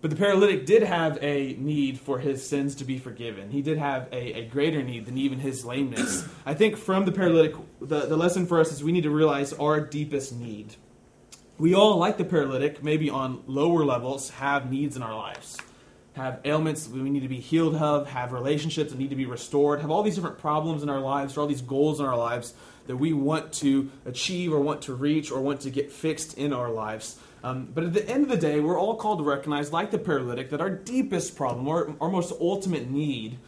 But 0.00 0.10
the 0.10 0.16
paralytic 0.16 0.66
did 0.66 0.82
have 0.82 1.18
a 1.22 1.56
need 1.58 1.98
for 1.98 2.18
his 2.18 2.46
sins 2.46 2.74
to 2.74 2.84
be 2.84 2.98
forgiven. 2.98 3.50
He 3.50 3.62
did 3.62 3.78
have 3.78 4.06
a, 4.12 4.40
a 4.40 4.44
greater 4.44 4.82
need 4.82 5.06
than 5.06 5.16
even 5.16 5.38
his 5.38 5.64
lameness. 5.64 6.28
I 6.44 6.52
think 6.52 6.76
from 6.76 7.06
the 7.06 7.12
paralytic, 7.12 7.54
the, 7.80 8.00
the 8.00 8.16
lesson 8.16 8.46
for 8.46 8.60
us 8.60 8.70
is 8.70 8.84
we 8.84 8.92
need 8.92 9.04
to 9.04 9.10
realize 9.10 9.54
our 9.54 9.80
deepest 9.80 10.34
need. 10.34 10.76
We 11.56 11.72
all, 11.72 11.96
like 11.96 12.18
the 12.18 12.24
paralytic, 12.24 12.82
maybe 12.84 13.08
on 13.08 13.44
lower 13.46 13.82
levels, 13.84 14.28
have 14.30 14.70
needs 14.70 14.94
in 14.94 15.02
our 15.02 15.16
lives. 15.16 15.56
Have 16.16 16.40
ailments 16.44 16.86
we 16.86 17.08
need 17.08 17.22
to 17.22 17.28
be 17.28 17.40
healed 17.40 17.74
of, 17.74 18.08
have 18.08 18.32
relationships 18.32 18.90
that 18.92 18.98
need 18.98 19.10
to 19.10 19.16
be 19.16 19.24
restored, 19.24 19.80
have 19.80 19.90
all 19.90 20.02
these 20.02 20.16
different 20.16 20.38
problems 20.38 20.82
in 20.82 20.90
our 20.90 21.00
lives, 21.00 21.36
or 21.36 21.40
all 21.40 21.46
these 21.46 21.62
goals 21.62 21.98
in 21.98 22.04
our 22.04 22.16
lives 22.16 22.52
that 22.86 22.96
we 22.96 23.12
want 23.12 23.52
to 23.54 23.90
achieve 24.04 24.52
or 24.52 24.60
want 24.60 24.82
to 24.82 24.94
reach 24.94 25.30
or 25.30 25.40
want 25.40 25.60
to 25.62 25.70
get 25.70 25.90
fixed 25.90 26.36
in 26.36 26.52
our 26.52 26.70
lives. 26.70 27.18
Um, 27.42 27.68
but 27.74 27.84
at 27.84 27.92
the 27.92 28.08
end 28.08 28.24
of 28.24 28.30
the 28.30 28.36
day, 28.36 28.60
we're 28.60 28.78
all 28.78 28.96
called 28.96 29.18
to 29.18 29.24
recognize, 29.24 29.72
like 29.72 29.90
the 29.90 29.98
paralytic, 29.98 30.50
that 30.50 30.60
our 30.60 30.70
deepest 30.70 31.36
problem, 31.36 31.68
our, 31.68 31.94
our 32.00 32.10
most 32.10 32.32
ultimate 32.40 32.90
need, 32.90 33.38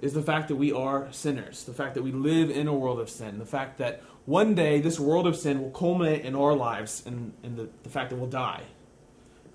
is 0.00 0.12
the 0.12 0.22
fact 0.22 0.48
that 0.48 0.56
we 0.56 0.72
are 0.72 1.08
sinners, 1.12 1.64
the 1.64 1.72
fact 1.72 1.94
that 1.94 2.02
we 2.02 2.12
live 2.12 2.50
in 2.50 2.68
a 2.68 2.74
world 2.74 3.00
of 3.00 3.08
sin, 3.08 3.38
the 3.38 3.46
fact 3.46 3.78
that 3.78 4.02
one 4.26 4.54
day 4.54 4.80
this 4.80 5.00
world 5.00 5.26
of 5.26 5.36
sin 5.36 5.60
will 5.60 5.70
culminate 5.70 6.24
in 6.24 6.34
our 6.34 6.54
lives 6.54 7.02
and, 7.06 7.32
and 7.42 7.56
the, 7.56 7.68
the 7.82 7.88
fact 7.88 8.10
that 8.10 8.16
we'll 8.16 8.28
die. 8.28 8.62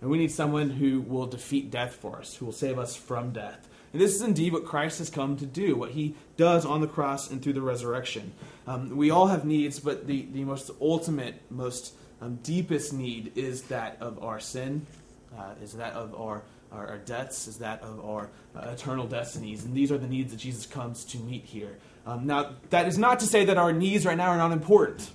And 0.01 0.09
we 0.09 0.17
need 0.17 0.31
someone 0.31 0.69
who 0.69 1.01
will 1.01 1.25
defeat 1.25 1.71
death 1.71 1.95
for 1.95 2.17
us, 2.17 2.35
who 2.35 2.45
will 2.45 2.53
save 2.53 2.77
us 2.77 2.95
from 2.95 3.31
death. 3.31 3.67
And 3.97 4.03
this 4.03 4.13
is 4.13 4.21
indeed 4.21 4.53
what 4.53 4.63
Christ 4.63 4.99
has 4.99 5.09
come 5.09 5.37
to 5.37 5.45
do, 5.47 5.75
what 5.75 5.89
he 5.89 6.13
does 6.35 6.67
on 6.67 6.81
the 6.81 6.87
cross 6.87 7.31
and 7.31 7.41
through 7.41 7.53
the 7.53 7.63
resurrection. 7.63 8.31
Um, 8.67 8.95
we 8.95 9.09
all 9.09 9.25
have 9.25 9.43
needs, 9.43 9.79
but 9.79 10.05
the, 10.05 10.27
the 10.33 10.43
most 10.43 10.69
ultimate, 10.79 11.41
most 11.49 11.95
um, 12.21 12.35
deepest 12.43 12.93
need 12.93 13.31
is 13.35 13.63
that 13.63 13.97
of 13.99 14.23
our 14.23 14.39
sin, 14.39 14.85
uh, 15.35 15.55
is 15.63 15.73
that 15.73 15.93
of 15.93 16.13
our, 16.13 16.43
our, 16.71 16.87
our, 16.89 16.97
debts, 16.99 17.47
is 17.47 17.57
that 17.57 17.81
of 17.81 18.05
our 18.05 18.29
uh, 18.55 18.69
eternal 18.69 19.07
destinies. 19.07 19.65
And 19.65 19.73
these 19.73 19.91
are 19.91 19.97
the 19.97 20.05
needs 20.05 20.31
that 20.31 20.37
Jesus 20.37 20.67
comes 20.67 21.03
to 21.05 21.17
meet 21.17 21.45
here. 21.45 21.75
Um, 22.05 22.27
now, 22.27 22.51
that 22.69 22.87
is 22.87 22.99
not 22.99 23.21
to 23.21 23.25
say 23.25 23.45
that 23.45 23.57
our 23.57 23.73
needs 23.73 24.05
right 24.05 24.15
now 24.15 24.29
are 24.29 24.37
not 24.37 24.51
important. 24.51 25.09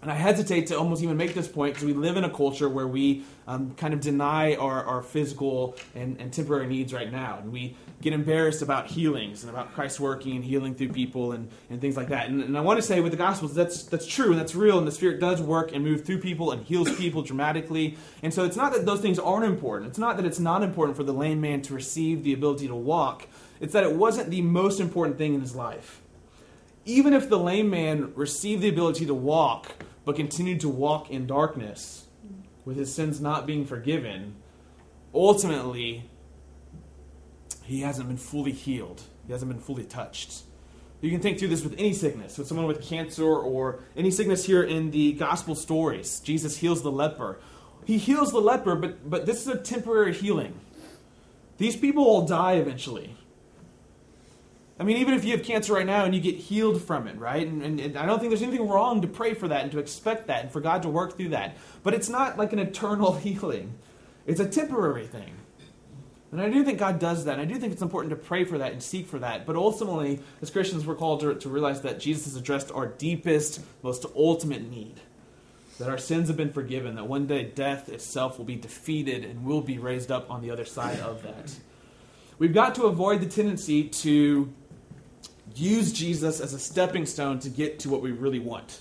And 0.00 0.12
I 0.12 0.14
hesitate 0.14 0.68
to 0.68 0.78
almost 0.78 1.02
even 1.02 1.16
make 1.16 1.34
this 1.34 1.48
point 1.48 1.74
because 1.74 1.84
we 1.84 1.92
live 1.92 2.16
in 2.16 2.22
a 2.22 2.30
culture 2.30 2.68
where 2.68 2.86
we 2.86 3.24
um, 3.48 3.74
kind 3.74 3.92
of 3.92 4.00
deny 4.00 4.54
our, 4.54 4.84
our 4.84 5.02
physical 5.02 5.76
and, 5.96 6.20
and 6.20 6.32
temporary 6.32 6.68
needs 6.68 6.92
right 6.92 7.10
now. 7.10 7.38
And 7.42 7.52
we 7.52 7.76
get 8.00 8.12
embarrassed 8.12 8.62
about 8.62 8.86
healings 8.86 9.42
and 9.42 9.50
about 9.50 9.74
Christ 9.74 9.98
working 9.98 10.36
and 10.36 10.44
healing 10.44 10.74
through 10.74 10.90
people 10.90 11.32
and, 11.32 11.48
and 11.68 11.80
things 11.80 11.96
like 11.96 12.08
that. 12.08 12.28
And, 12.28 12.42
and 12.42 12.56
I 12.56 12.60
want 12.60 12.78
to 12.78 12.82
say 12.82 13.00
with 13.00 13.10
the 13.10 13.18
Gospels, 13.18 13.54
that's, 13.54 13.82
that's 13.84 14.06
true 14.06 14.30
and 14.30 14.38
that's 14.38 14.54
real. 14.54 14.78
And 14.78 14.86
the 14.86 14.92
Spirit 14.92 15.18
does 15.18 15.42
work 15.42 15.72
and 15.72 15.84
move 15.84 16.04
through 16.04 16.20
people 16.20 16.52
and 16.52 16.64
heals 16.64 16.94
people 16.96 17.22
dramatically. 17.22 17.96
And 18.22 18.32
so 18.32 18.44
it's 18.44 18.56
not 18.56 18.72
that 18.72 18.86
those 18.86 19.00
things 19.00 19.18
aren't 19.18 19.44
important. 19.44 19.90
It's 19.90 19.98
not 19.98 20.16
that 20.16 20.26
it's 20.26 20.38
not 20.38 20.62
important 20.62 20.96
for 20.96 21.02
the 21.02 21.12
lame 21.12 21.40
man 21.40 21.60
to 21.62 21.74
receive 21.74 22.22
the 22.22 22.32
ability 22.32 22.68
to 22.68 22.74
walk. 22.76 23.26
It's 23.60 23.72
that 23.72 23.82
it 23.82 23.94
wasn't 23.94 24.30
the 24.30 24.42
most 24.42 24.78
important 24.78 25.18
thing 25.18 25.34
in 25.34 25.40
his 25.40 25.56
life. 25.56 26.00
Even 26.84 27.12
if 27.12 27.28
the 27.28 27.38
lame 27.38 27.68
man 27.68 28.12
received 28.14 28.62
the 28.62 28.68
ability 28.68 29.06
to 29.06 29.14
walk, 29.14 29.72
but 30.04 30.14
continued 30.14 30.60
to 30.60 30.68
walk 30.68 31.10
in 31.10 31.26
darkness 31.26 32.06
with 32.64 32.76
his 32.76 32.94
sins 32.94 33.20
not 33.20 33.44
being 33.44 33.66
forgiven, 33.66 34.36
ultimately, 35.12 36.08
he 37.64 37.80
hasn't 37.80 38.08
been 38.08 38.16
fully 38.16 38.52
healed. 38.52 39.02
He 39.26 39.32
hasn't 39.32 39.50
been 39.50 39.60
fully 39.60 39.84
touched. 39.84 40.42
You 41.00 41.10
can 41.10 41.20
think 41.20 41.38
through 41.38 41.48
this 41.48 41.62
with 41.62 41.74
any 41.74 41.92
sickness, 41.92 42.38
with 42.38 42.48
someone 42.48 42.66
with 42.66 42.82
cancer 42.82 43.24
or 43.24 43.80
any 43.96 44.10
sickness 44.10 44.44
here 44.44 44.62
in 44.62 44.90
the 44.90 45.12
gospel 45.12 45.54
stories. 45.54 46.18
Jesus 46.20 46.56
heals 46.56 46.82
the 46.82 46.90
leper. 46.90 47.38
He 47.84 47.98
heals 47.98 48.32
the 48.32 48.40
leper, 48.40 48.74
but, 48.74 49.08
but 49.08 49.24
this 49.24 49.40
is 49.40 49.48
a 49.48 49.58
temporary 49.58 50.12
healing. 50.12 50.58
These 51.58 51.76
people 51.76 52.04
will 52.04 52.26
die 52.26 52.54
eventually. 52.54 53.16
I 54.80 54.84
mean, 54.84 54.98
even 54.98 55.14
if 55.14 55.24
you 55.24 55.36
have 55.36 55.44
cancer 55.44 55.74
right 55.74 55.86
now 55.86 56.04
and 56.04 56.14
you 56.14 56.20
get 56.20 56.36
healed 56.36 56.82
from 56.82 57.08
it, 57.08 57.18
right? 57.18 57.46
And, 57.46 57.62
and, 57.62 57.80
and, 57.80 57.96
I 57.96 58.06
don't 58.06 58.20
think 58.20 58.30
there's 58.30 58.42
anything 58.42 58.68
wrong 58.68 59.02
to 59.02 59.08
pray 59.08 59.34
for 59.34 59.48
that 59.48 59.62
and 59.62 59.72
to 59.72 59.78
expect 59.80 60.28
that 60.28 60.42
and 60.42 60.52
for 60.52 60.60
God 60.60 60.82
to 60.82 60.88
work 60.88 61.16
through 61.16 61.30
that. 61.30 61.56
But 61.82 61.94
it's 61.94 62.08
not 62.08 62.38
like 62.38 62.52
an 62.52 62.60
eternal 62.60 63.14
healing, 63.16 63.74
it's 64.26 64.40
a 64.40 64.48
temporary 64.48 65.06
thing. 65.06 65.37
And 66.30 66.40
I 66.40 66.50
do 66.50 66.62
think 66.62 66.78
God 66.78 66.98
does 66.98 67.24
that. 67.24 67.38
And 67.38 67.42
I 67.42 67.44
do 67.46 67.58
think 67.58 67.72
it's 67.72 67.82
important 67.82 68.10
to 68.10 68.16
pray 68.16 68.44
for 68.44 68.58
that 68.58 68.72
and 68.72 68.82
seek 68.82 69.06
for 69.06 69.18
that. 69.18 69.46
But 69.46 69.56
ultimately, 69.56 70.20
as 70.42 70.50
Christians, 70.50 70.84
we're 70.84 70.94
called 70.94 71.20
to, 71.20 71.34
to 71.34 71.48
realize 71.48 71.80
that 71.82 71.98
Jesus 72.00 72.26
has 72.26 72.36
addressed 72.36 72.70
our 72.70 72.86
deepest, 72.86 73.60
most 73.82 74.04
ultimate 74.14 74.68
need. 74.68 75.00
That 75.78 75.88
our 75.88 75.96
sins 75.96 76.28
have 76.28 76.36
been 76.36 76.52
forgiven, 76.52 76.96
that 76.96 77.06
one 77.06 77.26
day 77.26 77.44
death 77.44 77.88
itself 77.88 78.36
will 78.36 78.44
be 78.44 78.56
defeated 78.56 79.24
and 79.24 79.44
will 79.44 79.62
be 79.62 79.78
raised 79.78 80.10
up 80.10 80.30
on 80.30 80.42
the 80.42 80.50
other 80.50 80.64
side 80.64 81.00
of 81.00 81.22
that. 81.22 81.54
We've 82.38 82.52
got 82.52 82.74
to 82.76 82.84
avoid 82.84 83.20
the 83.20 83.26
tendency 83.26 83.84
to 83.84 84.52
use 85.54 85.92
Jesus 85.92 86.40
as 86.40 86.52
a 86.52 86.58
stepping 86.58 87.06
stone 87.06 87.38
to 87.40 87.48
get 87.48 87.78
to 87.80 87.88
what 87.88 88.02
we 88.02 88.12
really 88.12 88.38
want. 88.38 88.80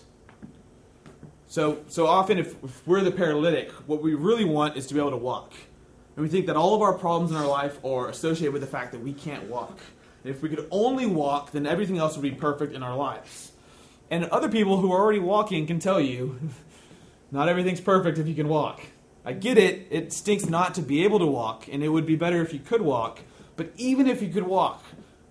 So, 1.47 1.79
so 1.87 2.07
often, 2.07 2.39
if, 2.39 2.61
if, 2.63 2.85
we're 2.85 3.01
the 3.01 3.11
paralytic, 3.11 3.71
what 3.87 4.01
we 4.01 4.15
really 4.15 4.43
want 4.43 4.75
is 4.75 4.85
to 4.87 4.93
be 4.93 4.99
able 4.99 5.11
to 5.11 5.17
walk. 5.17 5.53
And 6.17 6.23
we 6.23 6.29
think 6.29 6.47
that 6.47 6.55
all 6.55 6.73
of 6.73 6.81
our 6.81 6.93
problems 6.93 7.29
in 7.29 7.37
our 7.37 7.47
life 7.47 7.77
are 7.85 8.09
associated 8.09 8.51
with 8.51 8.63
the 8.63 8.67
fact 8.67 8.91
that 8.91 9.01
we 9.01 9.13
can't 9.13 9.43
walk. 9.43 9.79
And 10.23 10.33
if 10.33 10.41
we 10.41 10.49
could 10.49 10.67
only 10.71 11.05
walk, 11.05 11.51
then 11.51 11.67
everything 11.67 11.99
else 11.99 12.17
would 12.17 12.23
be 12.23 12.31
perfect 12.31 12.73
in 12.73 12.81
our 12.81 12.97
lives. 12.97 13.51
And 14.09 14.25
other 14.25 14.49
people 14.49 14.77
who 14.77 14.91
are 14.91 14.99
already 14.99 15.19
walking 15.19 15.67
can 15.67 15.77
tell 15.77 16.01
you 16.01 16.39
not 17.31 17.49
everything's 17.49 17.81
perfect 17.81 18.17
if 18.17 18.27
you 18.27 18.33
can 18.33 18.47
walk. 18.47 18.81
I 19.23 19.33
get 19.33 19.59
it, 19.59 19.87
it 19.91 20.11
stinks 20.11 20.47
not 20.47 20.73
to 20.75 20.81
be 20.81 21.03
able 21.03 21.19
to 21.19 21.27
walk, 21.27 21.67
and 21.71 21.83
it 21.83 21.89
would 21.89 22.07
be 22.07 22.15
better 22.15 22.41
if 22.41 22.51
you 22.51 22.59
could 22.59 22.81
walk. 22.81 23.19
But 23.55 23.71
even 23.77 24.07
if 24.07 24.19
you 24.19 24.29
could 24.29 24.47
walk, 24.47 24.83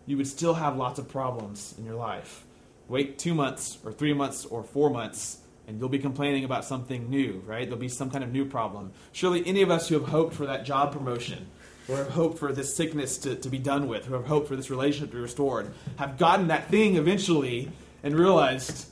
you 0.06 0.16
would 0.18 0.28
still 0.28 0.54
have 0.54 0.76
lots 0.76 1.00
of 1.00 1.08
problems 1.08 1.74
in 1.78 1.84
your 1.84 1.96
life. 1.96 2.44
Wait 2.86 3.18
two 3.18 3.34
months 3.34 3.78
or 3.84 3.92
three 3.92 4.12
months 4.12 4.44
or 4.44 4.62
four 4.62 4.88
months, 4.88 5.38
and 5.66 5.78
you'll 5.78 5.88
be 5.88 5.98
complaining 5.98 6.44
about 6.44 6.64
something 6.64 7.10
new, 7.10 7.42
right? 7.46 7.64
There'll 7.64 7.78
be 7.78 7.88
some 7.88 8.10
kind 8.10 8.22
of 8.22 8.32
new 8.32 8.44
problem. 8.44 8.92
Surely, 9.12 9.46
any 9.46 9.62
of 9.62 9.70
us 9.70 9.88
who 9.88 9.98
have 9.98 10.08
hoped 10.08 10.34
for 10.34 10.46
that 10.46 10.64
job 10.64 10.92
promotion, 10.92 11.46
or 11.88 11.96
have 11.96 12.10
hoped 12.10 12.38
for 12.38 12.52
this 12.52 12.74
sickness 12.74 13.18
to, 13.18 13.36
to 13.36 13.48
be 13.48 13.58
done 13.58 13.88
with, 13.88 14.06
who 14.06 14.14
have 14.14 14.26
hoped 14.26 14.48
for 14.48 14.56
this 14.56 14.70
relationship 14.70 15.10
to 15.10 15.16
be 15.16 15.22
restored, 15.22 15.72
have 15.96 16.18
gotten 16.18 16.48
that 16.48 16.68
thing 16.68 16.96
eventually 16.96 17.70
and 18.02 18.18
realized 18.18 18.88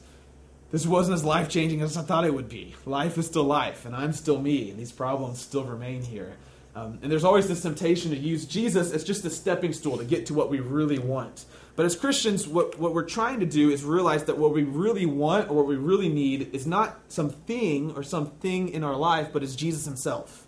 this 0.71 0.87
wasn't 0.87 1.15
as 1.15 1.25
life 1.25 1.49
changing 1.49 1.83
as 1.83 1.97
I 1.97 2.03
thought 2.03 2.25
it 2.25 2.35
would 2.35 2.49
be. 2.49 2.75
Life 2.85 3.17
is 3.19 3.27
still 3.27 3.45
life, 3.45 3.85
and 3.85 3.95
I'm 3.95 4.13
still 4.13 4.41
me, 4.41 4.71
and 4.71 4.79
these 4.79 4.93
problems 4.93 5.41
still 5.41 5.65
remain 5.65 6.03
here. 6.03 6.35
Um, 6.77 6.99
and 7.03 7.13
there's 7.13 7.25
always 7.25 7.47
this 7.47 7.63
temptation 7.63 8.11
to 8.11 8.17
use 8.17 8.47
Jesus 8.47 8.93
as 8.93 9.05
just 9.05 9.25
a 9.25 9.31
stepping 9.31 9.73
stool 9.73 9.97
to 9.97 10.05
get 10.05 10.27
to 10.27 10.35
what 10.35 10.51
we 10.51 10.59
really 10.59 10.99
want. 10.99 11.45
But 11.77 11.87
as 11.87 11.95
Christians, 11.95 12.49
what, 12.49 12.79
what 12.79 12.95
we're 12.95 13.05
trying 13.05 13.41
to 13.41 13.47
do 13.47 13.71
is 13.71 13.85
realize 13.85 14.25
that 14.25 14.39
what 14.39 14.53
we 14.53 14.65
really 14.65 15.07
want 15.07 15.51
or 15.51 15.55
what 15.55 15.67
we 15.67 15.77
really 15.77 16.09
need 16.09 16.51
is 16.53 16.67
not 16.67 17.01
something 17.09 17.93
or 17.93 18.03
something 18.03 18.69
in 18.69 18.83
our 18.83 18.97
life, 18.97 19.29
but 19.33 19.43
is 19.43 19.55
Jesus 19.55 19.85
himself. 19.85 20.47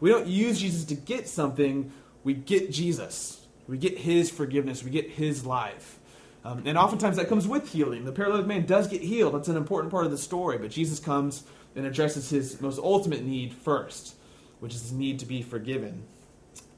We 0.00 0.10
don't 0.10 0.26
use 0.26 0.60
Jesus 0.60 0.84
to 0.86 0.94
get 0.94 1.28
something, 1.28 1.92
we 2.24 2.34
get 2.34 2.70
Jesus. 2.70 3.46
We 3.66 3.78
get 3.78 3.98
his 3.98 4.30
forgiveness, 4.30 4.82
we 4.84 4.90
get 4.90 5.10
his 5.10 5.46
life. 5.46 5.98
Um, 6.44 6.62
and 6.66 6.76
oftentimes 6.76 7.16
that 7.16 7.28
comes 7.28 7.48
with 7.48 7.72
healing. 7.72 8.04
The 8.04 8.12
paralytic 8.12 8.46
man 8.46 8.66
does 8.66 8.88
get 8.88 9.02
healed, 9.02 9.34
that's 9.34 9.48
an 9.48 9.56
important 9.56 9.92
part 9.92 10.04
of 10.04 10.10
the 10.10 10.18
story, 10.18 10.58
but 10.58 10.70
Jesus 10.70 10.98
comes 10.98 11.44
and 11.74 11.86
addresses 11.86 12.28
his 12.28 12.60
most 12.60 12.78
ultimate 12.78 13.24
need 13.24 13.52
first 13.52 14.16
which 14.64 14.74
is 14.74 14.92
need 14.92 15.18
to 15.18 15.26
be 15.26 15.42
forgiven. 15.42 16.02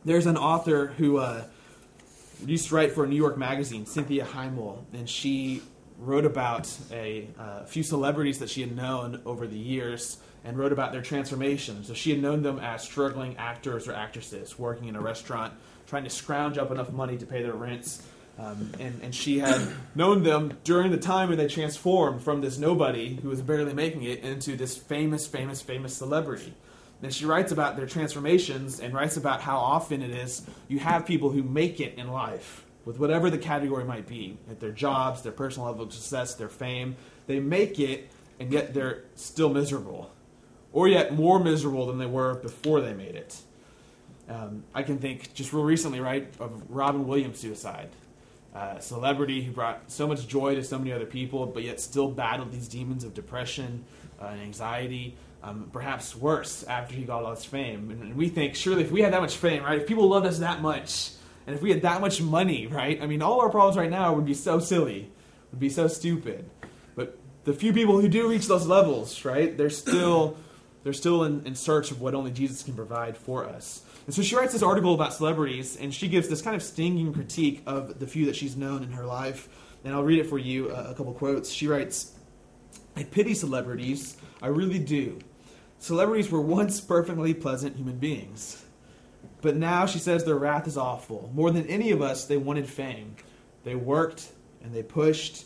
There's 0.05 0.26
an 0.26 0.37
author 0.37 0.88
who 0.99 1.19
uh, 1.19 1.45
used 2.45 2.66
to 2.66 2.75
write 2.75 2.90
for 2.90 3.05
a 3.05 3.07
New 3.07 3.14
York 3.14 3.38
magazine, 3.38 3.87
Cynthia 3.87 4.25
Heimel, 4.25 4.85
and 4.93 5.09
she 5.09 5.62
wrote 6.00 6.25
about 6.25 6.69
a 6.90 7.28
uh, 7.38 7.64
few 7.64 7.85
celebrities 7.85 8.40
that 8.40 8.50
she 8.50 8.61
had 8.61 8.75
known 8.75 9.23
over 9.25 9.47
the 9.47 9.57
years 9.57 10.19
and 10.45 10.59
wrote 10.59 10.73
about 10.73 10.90
their 10.90 11.00
transformation. 11.00 11.85
So 11.85 11.95
she 11.95 12.11
had 12.11 12.21
known 12.21 12.43
them 12.43 12.59
as 12.59 12.83
struggling 12.83 13.37
actors 13.37 13.87
or 13.87 13.93
actresses 13.93 14.59
working 14.59 14.88
in 14.88 14.97
a 14.97 15.00
restaurant, 15.00 15.55
trying 15.87 16.02
to 16.02 16.11
scrounge 16.11 16.59
up 16.59 16.73
enough 16.73 16.90
money 16.90 17.16
to 17.19 17.25
pay 17.25 17.45
their 17.45 17.55
rents. 17.55 18.02
Um, 18.37 18.73
and, 18.81 19.00
and 19.00 19.14
she 19.14 19.38
had 19.38 19.64
known 19.95 20.25
them 20.25 20.59
during 20.64 20.90
the 20.90 20.99
time 20.99 21.28
when 21.28 21.38
they 21.38 21.47
transformed 21.47 22.21
from 22.21 22.40
this 22.40 22.59
nobody 22.59 23.14
who 23.14 23.28
was 23.28 23.43
barely 23.43 23.75
making 23.75 24.02
it 24.02 24.25
into 24.25 24.57
this 24.57 24.76
famous, 24.76 25.28
famous, 25.28 25.62
famous 25.62 25.95
celebrity. 25.95 26.52
And 27.03 27.12
she 27.12 27.26
writes 27.26 27.53
about 27.53 27.76
their 27.76 27.87
transformations 27.87 28.81
and 28.81 28.95
writes 28.95 29.17
about 29.17 29.41
how 29.43 29.59
often 29.59 30.03
it 30.03 30.11
is 30.11 30.43
you 30.69 30.79
have 30.79 31.05
people 31.05 31.31
who 31.31 31.43
make 31.43 31.81
it 31.81 31.95
in 31.99 32.09
life 32.09 32.65
with 32.85 32.99
whatever 32.99 33.29
the 33.29 33.38
category 33.38 33.85
might 33.85 34.07
be 34.07 34.38
at 34.50 34.61
their 34.61 34.71
jobs, 34.71 35.23
their 35.23 35.33
personal 35.33 35.69
level 35.69 35.85
of 35.85 35.93
success, 35.93 36.35
their 36.35 36.49
fame. 36.49 36.97
They 37.26 37.41
make 37.41 37.79
it, 37.79 38.09
and 38.41 38.53
yet 38.53 38.73
they're 38.73 39.05
still 39.15 39.50
miserable, 39.50 40.11
or 40.73 40.88
yet 40.88 41.12
more 41.12 41.38
miserable 41.38 41.87
than 41.87 41.99
they 41.99 42.07
were 42.07 42.35
before 42.37 42.81
they 42.81 42.95
made 42.95 43.17
it. 43.17 43.37
Um, 44.29 44.65
I 44.75 44.83
can 44.83 44.99
think 44.99 45.35
just 45.35 45.53
real 45.53 45.65
recently, 45.65 46.00
right, 46.00 46.33
of 46.41 46.62
Robin 46.71 47.07
Williams' 47.07 47.41
suicide. 47.41 47.91
Uh, 48.55 48.79
celebrity 48.79 49.43
who 49.43 49.53
brought 49.53 49.91
so 49.91 50.07
much 50.07 50.26
joy 50.26 50.55
to 50.55 50.65
so 50.65 50.79
many 50.79 50.91
other 50.91 51.05
people, 51.05 51.45
but 51.45 51.62
yet 51.62 51.79
still 51.79 52.09
battled 52.09 52.50
these 52.50 52.69
demons 52.69 53.05
of 53.05 53.12
depression 53.12 53.85
uh, 54.21 54.29
and 54.29 54.41
anxiety 54.41 55.15
um, 55.47 55.71
perhaps 55.73 56.17
worse 56.17 56.65
after 56.65 56.95
he 56.95 57.05
got 57.05 57.23
all 57.23 57.31
his 57.31 57.45
fame. 57.45 57.91
And 57.91 58.17
we 58.17 58.29
think, 58.29 58.57
surely, 58.57 58.83
if 58.83 58.91
we 58.91 59.00
had 59.00 59.12
that 59.12 59.21
much 59.21 59.37
fame, 59.37 59.62
right, 59.62 59.81
if 59.81 59.87
people 59.87 60.09
loved 60.09 60.26
us 60.26 60.41
that 60.41 60.61
much, 60.61 61.12
and 61.47 61.55
if 61.55 61.62
we 61.62 61.71
had 61.71 61.83
that 61.83 62.00
much 62.00 62.21
money, 62.21 62.67
right, 62.67 63.00
I 63.00 63.07
mean, 63.07 63.23
all 63.23 63.41
our 63.41 63.49
problems 63.49 63.76
right 63.76 63.91
now 63.91 64.12
would 64.12 64.26
be 64.26 64.35
so 64.35 64.59
silly, 64.59 65.11
would 65.53 65.61
be 65.61 65.71
so 65.71 65.87
stupid. 65.87 66.50
But 66.97 67.17
the 67.45 67.53
few 67.53 67.73
people 67.73 68.00
who 68.00 68.09
do 68.09 68.29
reach 68.29 68.49
those 68.49 68.67
levels, 68.67 69.25
right, 69.25 69.57
they're 69.57 69.71
still 69.71 70.37
they're 70.83 70.93
still 70.93 71.25
in, 71.25 71.47
in 71.47 71.55
search 71.55 71.91
of 71.91 72.00
what 72.00 72.15
only 72.15 72.31
Jesus 72.31 72.62
can 72.62 72.75
provide 72.75 73.17
for 73.17 73.45
us. 73.45 73.83
And 74.07 74.15
so 74.15 74.23
she 74.23 74.37
writes 74.37 74.53
this 74.53 74.62
article 74.62 74.95
about 74.95 75.15
celebrities, 75.15 75.76
and 75.76 75.93
she 75.93 76.09
gives 76.09 76.29
this 76.29 76.43
kind 76.43 76.55
of 76.55 76.62
stinging 76.62 77.12
critique 77.12 77.62
of 77.67 77.99
the 77.99 78.07
few 78.07 78.26
that 78.26 78.37
she's 78.37 78.57
known 78.57 78.85
in 78.85 78.93
her 78.93 79.05
life. 79.05 79.49
And 79.85 79.95
I'll 79.95 80.05
read 80.05 80.21
it 80.21 80.29
for 80.29 80.38
you, 80.38 80.71
uh, 80.71 80.87
a 80.91 80.95
couple 80.95 81.12
quotes. 81.12 81.50
She 81.50 81.67
writes, 81.67 82.12
I 82.97 83.03
pity 83.03 83.35
celebrities, 83.35 84.17
I 84.41 84.47
really 84.47 84.79
do. 84.79 85.19
Celebrities 85.78 86.30
were 86.30 86.40
once 86.40 86.80
perfectly 86.80 87.35
pleasant 87.35 87.76
human 87.76 87.99
beings. 87.99 88.64
But 89.42 89.56
now 89.56 89.87
she 89.87 89.99
says 89.99 90.25
their 90.25 90.37
wrath 90.37 90.66
is 90.66 90.76
awful. 90.76 91.30
More 91.35 91.50
than 91.50 91.66
any 91.66 91.90
of 91.90 92.02
us, 92.02 92.25
they 92.25 92.37
wanted 92.37 92.68
fame. 92.68 93.16
They 93.64 93.75
worked 93.75 94.33
and 94.62 94.75
they 94.75 94.83
pushed. 94.83 95.45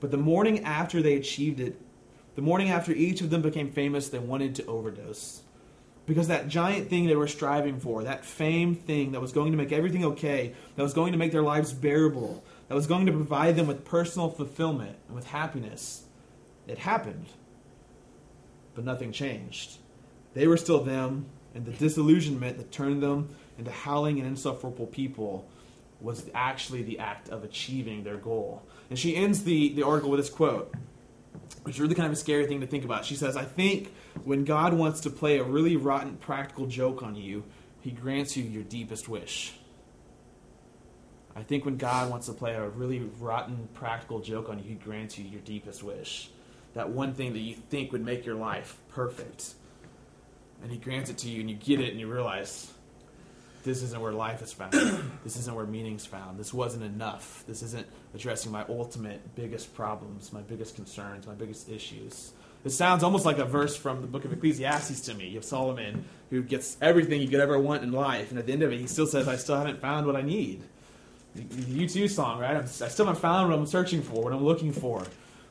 But 0.00 0.10
the 0.10 0.16
morning 0.16 0.64
after 0.64 1.02
they 1.02 1.14
achieved 1.14 1.60
it, 1.60 1.80
the 2.34 2.42
morning 2.42 2.70
after 2.70 2.92
each 2.92 3.20
of 3.20 3.30
them 3.30 3.42
became 3.42 3.70
famous, 3.70 4.08
they 4.08 4.18
wanted 4.18 4.54
to 4.56 4.66
overdose. 4.66 5.42
Because 6.06 6.28
that 6.28 6.48
giant 6.48 6.88
thing 6.88 7.06
they 7.06 7.16
were 7.16 7.28
striving 7.28 7.78
for, 7.78 8.04
that 8.04 8.24
fame 8.24 8.74
thing 8.74 9.12
that 9.12 9.20
was 9.20 9.32
going 9.32 9.52
to 9.52 9.58
make 9.58 9.72
everything 9.72 10.04
okay, 10.04 10.54
that 10.74 10.82
was 10.82 10.94
going 10.94 11.12
to 11.12 11.18
make 11.18 11.32
their 11.32 11.42
lives 11.42 11.72
bearable, 11.72 12.42
that 12.68 12.74
was 12.74 12.86
going 12.86 13.06
to 13.06 13.12
provide 13.12 13.56
them 13.56 13.66
with 13.66 13.84
personal 13.84 14.30
fulfillment 14.30 14.96
and 15.06 15.14
with 15.14 15.26
happiness, 15.26 16.04
it 16.66 16.78
happened 16.78 17.26
but 18.78 18.84
nothing 18.84 19.10
changed. 19.10 19.76
They 20.34 20.46
were 20.46 20.56
still 20.56 20.84
them, 20.84 21.26
and 21.52 21.66
the 21.66 21.72
disillusionment 21.72 22.58
that 22.58 22.70
turned 22.70 23.02
them 23.02 23.34
into 23.58 23.72
howling 23.72 24.20
and 24.20 24.28
insufferable 24.28 24.86
people 24.86 25.48
was 26.00 26.30
actually 26.32 26.84
the 26.84 27.00
act 27.00 27.28
of 27.28 27.42
achieving 27.42 28.04
their 28.04 28.18
goal. 28.18 28.62
And 28.88 28.96
she 28.96 29.16
ends 29.16 29.42
the, 29.42 29.74
the 29.74 29.82
article 29.82 30.10
with 30.10 30.20
this 30.20 30.30
quote 30.30 30.72
which 31.64 31.74
is 31.74 31.80
really 31.80 31.96
kind 31.96 32.06
of 32.06 32.12
a 32.12 32.16
scary 32.16 32.46
thing 32.46 32.60
to 32.60 32.68
think 32.68 32.84
about. 32.84 33.04
She 33.04 33.16
says, 33.16 33.36
I 33.36 33.44
think 33.44 33.92
when 34.22 34.44
God 34.44 34.74
wants 34.74 35.00
to 35.00 35.10
play 35.10 35.38
a 35.38 35.42
really 35.42 35.76
rotten 35.76 36.16
practical 36.16 36.66
joke 36.66 37.02
on 37.02 37.16
you, 37.16 37.42
he 37.80 37.90
grants 37.90 38.36
you 38.36 38.44
your 38.44 38.62
deepest 38.62 39.08
wish. 39.08 39.54
I 41.34 41.42
think 41.42 41.64
when 41.64 41.78
God 41.78 42.10
wants 42.10 42.26
to 42.26 42.32
play 42.32 42.54
a 42.54 42.68
really 42.68 43.00
rotten 43.18 43.68
practical 43.74 44.20
joke 44.20 44.48
on 44.48 44.58
you, 44.58 44.64
he 44.64 44.74
grants 44.74 45.18
you 45.18 45.24
your 45.24 45.40
deepest 45.40 45.82
wish. 45.82 46.30
That 46.78 46.90
one 46.90 47.12
thing 47.12 47.32
that 47.32 47.40
you 47.40 47.56
think 47.56 47.90
would 47.90 48.04
make 48.04 48.24
your 48.24 48.36
life 48.36 48.78
perfect. 48.90 49.54
And 50.62 50.70
he 50.70 50.78
grants 50.78 51.10
it 51.10 51.18
to 51.18 51.28
you, 51.28 51.40
and 51.40 51.50
you 51.50 51.56
get 51.56 51.80
it, 51.80 51.90
and 51.90 51.98
you 51.98 52.06
realize 52.06 52.72
this 53.64 53.82
isn't 53.82 54.00
where 54.00 54.12
life 54.12 54.42
is 54.42 54.52
found. 54.52 54.72
this 55.24 55.36
isn't 55.36 55.56
where 55.56 55.66
meaning's 55.66 56.06
found. 56.06 56.38
This 56.38 56.54
wasn't 56.54 56.84
enough. 56.84 57.42
This 57.48 57.64
isn't 57.64 57.84
addressing 58.14 58.52
my 58.52 58.64
ultimate 58.68 59.34
biggest 59.34 59.74
problems, 59.74 60.32
my 60.32 60.40
biggest 60.42 60.76
concerns, 60.76 61.26
my 61.26 61.34
biggest 61.34 61.68
issues. 61.68 62.30
It 62.64 62.70
sounds 62.70 63.02
almost 63.02 63.26
like 63.26 63.38
a 63.38 63.44
verse 63.44 63.74
from 63.76 64.00
the 64.00 64.06
book 64.06 64.24
of 64.24 64.32
Ecclesiastes 64.32 65.00
to 65.06 65.14
me. 65.14 65.26
You 65.26 65.34
have 65.34 65.44
Solomon 65.44 66.04
who 66.30 66.44
gets 66.44 66.76
everything 66.80 67.20
you 67.20 67.28
could 67.28 67.40
ever 67.40 67.58
want 67.58 67.82
in 67.82 67.90
life, 67.90 68.30
and 68.30 68.38
at 68.38 68.46
the 68.46 68.52
end 68.52 68.62
of 68.62 68.72
it, 68.72 68.78
he 68.78 68.86
still 68.86 69.08
says, 69.08 69.26
I 69.26 69.34
still 69.34 69.56
haven't 69.56 69.80
found 69.80 70.06
what 70.06 70.14
I 70.14 70.22
need. 70.22 70.62
The 71.34 71.42
U2 71.42 72.08
song, 72.08 72.38
right? 72.38 72.56
i 72.56 72.64
still 72.66 73.06
haven't 73.06 73.20
found 73.20 73.48
what 73.48 73.58
I'm 73.58 73.66
searching 73.66 74.00
for, 74.00 74.22
what 74.22 74.32
I'm 74.32 74.44
looking 74.44 74.72
for. 74.72 75.04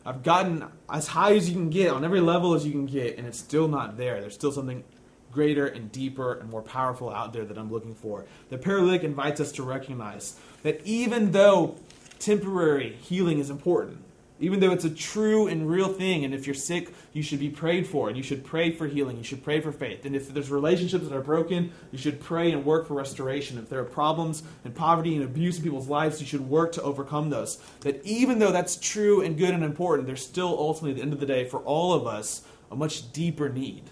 I've 0.08 0.24
gotten 0.24 0.64
as 0.90 1.06
high 1.08 1.36
as 1.36 1.50
you 1.50 1.56
can 1.56 1.70
get, 1.70 1.92
on 1.92 2.06
every 2.06 2.22
level 2.22 2.54
as 2.54 2.66
you 2.66 2.72
can 2.72 2.86
get, 2.86 3.18
and 3.18 3.28
it's 3.28 3.38
still 3.38 3.68
not 3.68 3.98
there. 3.98 4.22
There's 4.22 4.36
still 4.36 4.54
something 4.54 4.86
greater 5.34 5.68
and 5.68 5.92
deeper 5.92 6.36
and 6.36 6.50
more 6.50 6.62
powerful 6.62 7.10
out 7.10 7.34
there 7.34 7.44
that 7.44 7.58
I'm 7.58 7.70
looking 7.70 7.94
for. 7.94 8.26
The 8.48 8.58
paralytic 8.58 9.04
invites 9.04 9.42
us 9.42 9.52
to 9.52 9.64
recognize 9.64 10.40
that 10.64 10.80
even 10.86 11.34
though 11.34 11.76
temporary 12.20 12.94
healing 13.02 13.40
is 13.40 13.50
important, 13.50 14.02
even 14.40 14.60
though 14.60 14.72
it's 14.72 14.86
a 14.86 14.90
true 14.90 15.48
and 15.48 15.70
real 15.70 15.88
thing, 15.88 16.24
and 16.24 16.34
if 16.34 16.46
you're 16.46 16.54
sick, 16.54 16.94
you 17.14 17.24
should 17.24 17.40
be 17.40 17.50
prayed 17.50 17.88
for, 17.88 18.08
and 18.08 18.16
you 18.16 18.24
should 18.24 18.44
pray 18.44 18.72
for 18.72 18.88
healing, 18.88 19.18
you 19.18 19.24
should 19.24 19.44
pray 19.44 19.60
for 19.62 19.72
faith. 19.72 20.06
And 20.06 20.16
if 20.16 20.32
there's 20.34 20.52
relationships 20.52 21.08
that 21.08 21.16
are 21.16 21.22
broken, 21.22 21.72
you 21.92 21.98
should 21.98 22.20
pray 22.20 22.52
and 22.52 22.64
work 22.64 22.88
for 22.88 22.94
restoration. 22.94 23.58
If 23.58 23.70
there 23.70 23.80
are 23.80 23.86
problems 23.86 24.44
and 24.64 24.76
poverty 24.76 25.16
and 25.16 25.24
abuse 25.24 25.58
in 25.58 25.64
people's 25.64 25.88
lives, 25.88 26.22
you 26.22 26.28
should 26.28 26.48
work 26.48 26.72
to 26.74 26.84
overcome 26.84 27.30
those. 27.30 27.58
That 27.82 28.06
even 28.06 28.40
though 28.40 28.52
that's 28.52 28.76
true 28.76 29.22
and 29.22 29.38
good 29.38 29.54
and 29.54 29.64
important, 29.64 30.08
there's 30.08 30.26
still 30.26 30.50
ultimately, 30.50 30.92
at 30.92 30.98
the 30.98 31.02
end 31.04 31.14
of 31.14 31.20
the 31.20 31.26
day, 31.26 31.46
for 31.46 31.60
all 31.60 31.94
of 31.94 32.06
us, 32.06 32.44
a 32.72 32.76
much 32.76 33.12
deeper 33.12 33.50
need, 33.50 33.84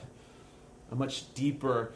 a 0.92 0.96
much 0.96 1.34
deeper 1.34 1.94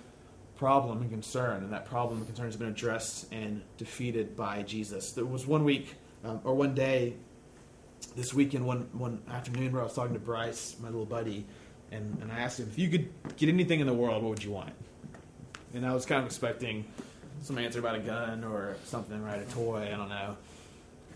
problem 0.56 1.01
and 1.01 1.12
concern. 1.12 1.63
And 1.63 1.72
that 1.72 1.86
problem 1.86 2.18
and 2.18 2.27
concern 2.27 2.46
has 2.46 2.56
been 2.56 2.68
addressed 2.68 3.32
and 3.32 3.62
defeated 3.77 4.36
by 4.36 4.63
Jesus. 4.63 5.12
There 5.12 5.25
was 5.25 5.46
one 5.46 5.63
week 5.63 5.96
um, 6.24 6.41
or 6.44 6.53
one 6.53 6.74
day 6.74 7.13
this 8.15 8.34
weekend, 8.34 8.65
one 8.65 8.89
one 8.94 9.22
afternoon, 9.29 9.72
where 9.72 9.82
I 9.82 9.86
was 9.86 9.94
talking 9.94 10.13
to 10.13 10.20
Bryce, 10.20 10.75
my 10.82 10.89
little 10.89 11.06
buddy, 11.06 11.46
and, 11.91 12.18
and 12.22 12.32
I 12.32 12.39
asked 12.39 12.60
him 12.60 12.68
if 12.70 12.77
you 12.77 12.89
could 12.89 13.10
get 13.38 13.50
anything 13.50 13.79
in 13.79 13.88
the 13.88 13.94
world, 13.94 14.24
what 14.24 14.29
would 14.29 14.44
you 14.44 14.51
want? 14.51 14.74
And 15.74 15.86
I 15.86 15.94
was 15.94 16.06
kind 16.06 16.20
of 16.20 16.25
expecting 16.25 16.86
some 17.41 17.58
answer 17.58 17.79
about 17.79 17.96
a 17.96 18.00
gun 18.00 18.44
or 18.44 18.75
something, 18.86 19.24
right? 19.24 19.41
A 19.41 19.46
toy, 19.46 19.89
I 19.94 19.98
don't 19.98 20.10
know. 20.10 20.38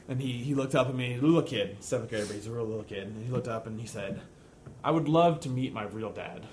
And 0.07 0.21
he, 0.21 0.33
he 0.33 0.53
looked 0.53 0.75
up 0.75 0.89
at 0.89 0.95
me, 0.95 1.17
little 1.17 1.41
kid, 1.41 1.77
seventh 1.79 2.09
grade, 2.09 2.25
but 2.27 2.35
he's 2.35 2.47
a 2.47 2.51
real 2.51 2.65
little 2.65 2.83
kid. 2.83 3.07
And 3.07 3.25
he 3.25 3.31
looked 3.31 3.47
up 3.47 3.67
and 3.67 3.79
he 3.79 3.87
said, 3.87 4.21
I 4.83 4.91
would 4.91 5.07
love 5.07 5.39
to 5.41 5.49
meet 5.49 5.73
my 5.73 5.83
real 5.83 6.11
dad. 6.11 6.45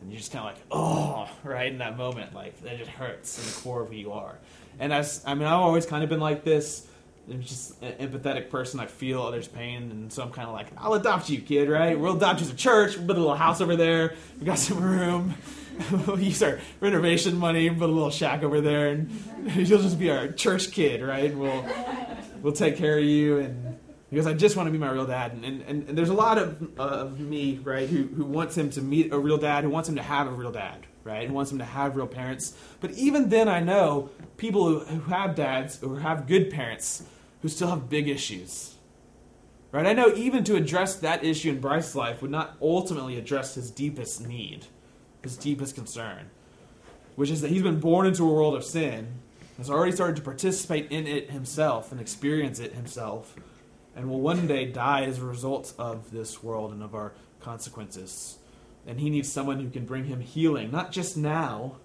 And 0.00 0.10
you're 0.10 0.18
just 0.18 0.32
kind 0.32 0.48
of 0.48 0.54
like, 0.54 0.62
oh, 0.70 1.28
right 1.44 1.70
in 1.70 1.78
that 1.78 1.96
moment, 1.96 2.34
like 2.34 2.60
that 2.62 2.78
just 2.78 2.90
hurts 2.90 3.38
in 3.38 3.46
the 3.46 3.60
core 3.60 3.82
of 3.82 3.88
who 3.88 3.96
you 3.96 4.12
are. 4.12 4.38
And 4.78 4.92
as 4.92 5.22
I 5.26 5.34
mean, 5.34 5.46
I've 5.46 5.60
always 5.60 5.86
kind 5.86 6.02
of 6.02 6.10
been 6.10 6.20
like 6.20 6.44
this 6.44 6.86
I'm 7.30 7.42
just 7.42 7.80
an 7.82 7.92
empathetic 8.08 8.50
person. 8.50 8.80
I 8.80 8.86
feel 8.86 9.22
others' 9.22 9.48
pain, 9.48 9.90
and 9.90 10.12
so 10.12 10.22
I'm 10.22 10.32
kind 10.32 10.48
of 10.48 10.54
like, 10.54 10.68
I'll 10.76 10.94
adopt 10.94 11.30
you, 11.30 11.40
kid. 11.40 11.68
Right? 11.68 11.98
We'll 11.98 12.16
adopt 12.16 12.40
you 12.40 12.46
as 12.46 12.52
a 12.52 12.56
church. 12.56 12.96
We'll 12.96 13.06
build 13.06 13.18
a 13.18 13.20
little 13.20 13.36
house 13.36 13.60
over 13.60 13.76
there. 13.76 14.14
We 14.38 14.46
got 14.46 14.58
some 14.58 14.82
room. 14.82 15.34
we'll 16.06 16.20
use 16.20 16.42
our 16.42 16.58
renovation 16.80 17.36
money, 17.38 17.68
put 17.70 17.88
a 17.88 17.92
little 17.92 18.10
shack 18.10 18.42
over 18.42 18.60
there, 18.60 18.88
and 18.88 19.10
you'll 19.54 19.82
just 19.82 19.98
be 19.98 20.10
our 20.10 20.28
church 20.28 20.70
kid, 20.72 21.02
right? 21.02 21.34
We'll 21.34 21.64
we'll 22.42 22.52
take 22.52 22.76
care 22.76 22.98
of 22.98 23.04
you, 23.04 23.38
and 23.38 23.78
because 24.10 24.26
I 24.26 24.34
just 24.34 24.56
want 24.56 24.66
to 24.66 24.70
be 24.70 24.78
my 24.78 24.90
real 24.90 25.06
dad. 25.06 25.32
And 25.32 25.44
and, 25.44 25.88
and 25.88 25.98
there's 25.98 26.10
a 26.10 26.14
lot 26.14 26.38
of 26.38 26.62
uh, 26.78 26.82
of 26.82 27.20
me, 27.20 27.60
right, 27.62 27.88
who 27.88 28.04
who 28.04 28.24
wants 28.24 28.56
him 28.56 28.70
to 28.70 28.82
meet 28.82 29.12
a 29.12 29.18
real 29.18 29.38
dad, 29.38 29.64
who 29.64 29.70
wants 29.70 29.88
him 29.88 29.96
to 29.96 30.02
have 30.02 30.26
a 30.26 30.32
real 30.32 30.52
dad, 30.52 30.86
right? 31.04 31.28
Who 31.28 31.34
wants 31.34 31.52
him 31.52 31.58
to 31.58 31.64
have 31.64 31.96
real 31.96 32.06
parents. 32.06 32.56
But 32.80 32.92
even 32.92 33.28
then, 33.28 33.48
I 33.48 33.60
know 33.60 34.10
people 34.36 34.66
who, 34.66 34.80
who 34.80 35.10
have 35.10 35.34
dads, 35.34 35.82
or 35.82 36.00
have 36.00 36.26
good 36.26 36.50
parents, 36.50 37.04
who 37.42 37.48
still 37.48 37.68
have 37.68 37.88
big 37.88 38.08
issues. 38.08 38.74
Right? 39.72 39.86
I 39.86 39.94
know 39.94 40.12
even 40.14 40.44
to 40.44 40.56
address 40.56 40.96
that 40.96 41.24
issue 41.24 41.50
in 41.50 41.60
Bryce's 41.60 41.96
life 41.96 42.20
would 42.20 42.30
not 42.30 42.56
ultimately 42.60 43.16
address 43.16 43.54
his 43.54 43.70
deepest 43.70 44.26
need, 44.26 44.66
his 45.22 45.36
deepest 45.36 45.74
concern, 45.74 46.30
which 47.16 47.30
is 47.30 47.40
that 47.40 47.50
he's 47.50 47.62
been 47.62 47.80
born 47.80 48.06
into 48.06 48.28
a 48.28 48.32
world 48.32 48.54
of 48.54 48.64
sin, 48.64 49.08
has 49.56 49.70
already 49.70 49.92
started 49.92 50.16
to 50.16 50.22
participate 50.22 50.90
in 50.90 51.06
it 51.06 51.30
himself 51.30 51.90
and 51.90 52.00
experience 52.00 52.58
it 52.58 52.74
himself, 52.74 53.34
and 53.96 54.08
will 54.08 54.20
one 54.20 54.46
day 54.46 54.66
die 54.66 55.04
as 55.04 55.18
a 55.18 55.24
result 55.24 55.72
of 55.78 56.10
this 56.10 56.42
world 56.42 56.72
and 56.72 56.82
of 56.82 56.94
our 56.94 57.12
consequences. 57.40 58.38
And 58.86 58.98
he 59.00 59.10
needs 59.10 59.30
someone 59.30 59.60
who 59.60 59.70
can 59.70 59.84
bring 59.84 60.06
him 60.06 60.20
healing, 60.20 60.70
not 60.70 60.90
just 60.90 61.16
now, 61.16 61.76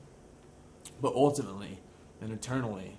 but 1.01 1.13
ultimately 1.13 1.79
and 2.21 2.31
eternally. 2.31 2.97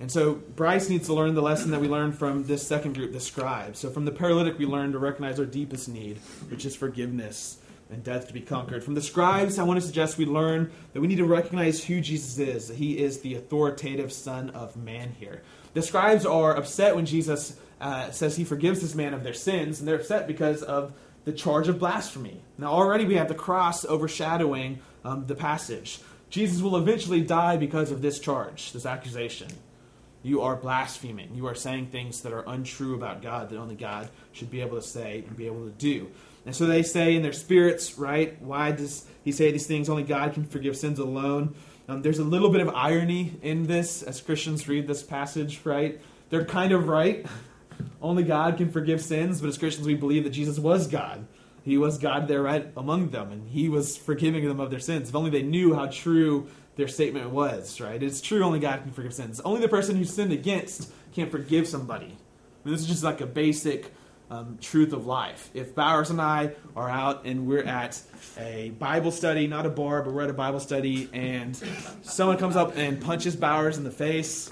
And 0.00 0.10
so 0.10 0.34
Bryce 0.34 0.88
needs 0.88 1.06
to 1.06 1.14
learn 1.14 1.34
the 1.34 1.42
lesson 1.42 1.70
that 1.70 1.80
we 1.80 1.86
learned 1.86 2.18
from 2.18 2.44
this 2.46 2.66
second 2.66 2.94
group, 2.94 3.12
the 3.12 3.20
scribes. 3.20 3.78
So 3.78 3.88
from 3.88 4.04
the 4.04 4.10
paralytic, 4.10 4.58
we 4.58 4.66
learn 4.66 4.90
to 4.92 4.98
recognize 4.98 5.38
our 5.38 5.46
deepest 5.46 5.88
need, 5.88 6.18
which 6.48 6.64
is 6.64 6.74
forgiveness 6.74 7.58
and 7.88 8.02
death 8.02 8.26
to 8.26 8.32
be 8.32 8.40
conquered. 8.40 8.82
From 8.82 8.94
the 8.94 9.02
scribes, 9.02 9.58
I 9.58 9.62
want 9.62 9.80
to 9.80 9.86
suggest 9.86 10.18
we 10.18 10.26
learn 10.26 10.72
that 10.92 11.00
we 11.00 11.06
need 11.06 11.16
to 11.16 11.24
recognize 11.24 11.84
who 11.84 12.00
Jesus 12.00 12.38
is, 12.38 12.68
that 12.68 12.78
he 12.78 12.98
is 12.98 13.20
the 13.20 13.36
authoritative 13.36 14.12
Son 14.12 14.50
of 14.50 14.76
Man 14.76 15.14
here. 15.20 15.42
The 15.74 15.82
scribes 15.82 16.26
are 16.26 16.56
upset 16.56 16.96
when 16.96 17.06
Jesus 17.06 17.56
uh, 17.80 18.10
says 18.10 18.36
he 18.36 18.44
forgives 18.44 18.80
this 18.80 18.94
man 18.94 19.14
of 19.14 19.22
their 19.22 19.34
sins, 19.34 19.78
and 19.78 19.86
they're 19.86 19.96
upset 19.96 20.26
because 20.26 20.62
of 20.62 20.94
the 21.24 21.32
charge 21.32 21.68
of 21.68 21.78
blasphemy. 21.78 22.42
Now, 22.58 22.72
already 22.72 23.04
we 23.04 23.14
have 23.14 23.28
the 23.28 23.34
cross 23.34 23.84
overshadowing 23.84 24.80
um, 25.04 25.26
the 25.26 25.34
passage. 25.34 26.00
Jesus 26.30 26.62
will 26.62 26.76
eventually 26.76 27.20
die 27.20 27.56
because 27.56 27.90
of 27.90 28.02
this 28.02 28.18
charge, 28.18 28.72
this 28.72 28.86
accusation. 28.86 29.48
You 30.22 30.42
are 30.42 30.56
blaspheming. 30.56 31.34
You 31.34 31.46
are 31.46 31.54
saying 31.54 31.88
things 31.88 32.22
that 32.22 32.32
are 32.32 32.44
untrue 32.46 32.94
about 32.94 33.22
God 33.22 33.50
that 33.50 33.58
only 33.58 33.74
God 33.74 34.08
should 34.32 34.50
be 34.50 34.60
able 34.60 34.76
to 34.76 34.86
say 34.86 35.24
and 35.26 35.36
be 35.36 35.46
able 35.46 35.64
to 35.64 35.72
do. 35.72 36.10
And 36.46 36.54
so 36.54 36.66
they 36.66 36.82
say 36.82 37.14
in 37.14 37.22
their 37.22 37.32
spirits, 37.32 37.98
right? 37.98 38.40
Why 38.40 38.72
does 38.72 39.06
he 39.24 39.32
say 39.32 39.50
these 39.50 39.66
things? 39.66 39.88
Only 39.88 40.04
God 40.04 40.34
can 40.34 40.44
forgive 40.44 40.76
sins 40.76 40.98
alone. 40.98 41.54
Um, 41.88 42.02
there's 42.02 42.18
a 42.18 42.24
little 42.24 42.50
bit 42.50 42.60
of 42.60 42.68
irony 42.68 43.38
in 43.42 43.64
this 43.64 44.02
as 44.02 44.20
Christians 44.20 44.68
read 44.68 44.86
this 44.86 45.02
passage, 45.02 45.60
right? 45.64 46.00
They're 46.30 46.44
kind 46.44 46.72
of 46.72 46.88
right. 46.88 47.26
only 48.00 48.22
God 48.22 48.56
can 48.56 48.70
forgive 48.70 49.00
sins, 49.00 49.40
but 49.40 49.48
as 49.48 49.58
Christians, 49.58 49.86
we 49.86 49.94
believe 49.94 50.24
that 50.24 50.30
Jesus 50.30 50.58
was 50.58 50.86
God. 50.86 51.26
He 51.64 51.78
was 51.78 51.98
God 51.98 52.26
there 52.26 52.42
right 52.42 52.70
among 52.76 53.10
them, 53.10 53.30
and 53.30 53.48
He 53.48 53.68
was 53.68 53.96
forgiving 53.96 54.46
them 54.46 54.60
of 54.60 54.70
their 54.70 54.80
sins. 54.80 55.08
If 55.08 55.14
only 55.14 55.30
they 55.30 55.42
knew 55.42 55.74
how 55.74 55.86
true 55.86 56.48
their 56.76 56.88
statement 56.88 57.30
was, 57.30 57.80
right? 57.80 58.02
It's 58.02 58.20
true 58.20 58.42
only 58.42 58.58
God 58.58 58.82
can 58.82 58.92
forgive 58.92 59.14
sins. 59.14 59.40
Only 59.40 59.60
the 59.60 59.68
person 59.68 59.96
who 59.96 60.04
sinned 60.04 60.32
against 60.32 60.90
can't 61.12 61.30
forgive 61.30 61.68
somebody. 61.68 62.06
I 62.06 62.68
mean, 62.68 62.74
this 62.74 62.80
is 62.80 62.86
just 62.86 63.04
like 63.04 63.20
a 63.20 63.26
basic 63.26 63.92
um, 64.30 64.58
truth 64.60 64.92
of 64.92 65.06
life. 65.06 65.50
If 65.52 65.74
Bowers 65.74 66.10
and 66.10 66.20
I 66.20 66.52
are 66.74 66.88
out 66.88 67.26
and 67.26 67.46
we're 67.46 67.64
at 67.64 68.00
a 68.38 68.70
Bible 68.70 69.10
study, 69.10 69.46
not 69.46 69.66
a 69.66 69.70
bar, 69.70 70.02
but 70.02 70.14
we're 70.14 70.22
at 70.22 70.30
a 70.30 70.34
Bible 70.34 70.60
study, 70.60 71.08
and 71.12 71.54
someone 72.02 72.38
comes 72.38 72.56
up 72.56 72.76
and 72.76 73.00
punches 73.00 73.36
Bowers 73.36 73.76
in 73.76 73.84
the 73.84 73.90
face, 73.90 74.50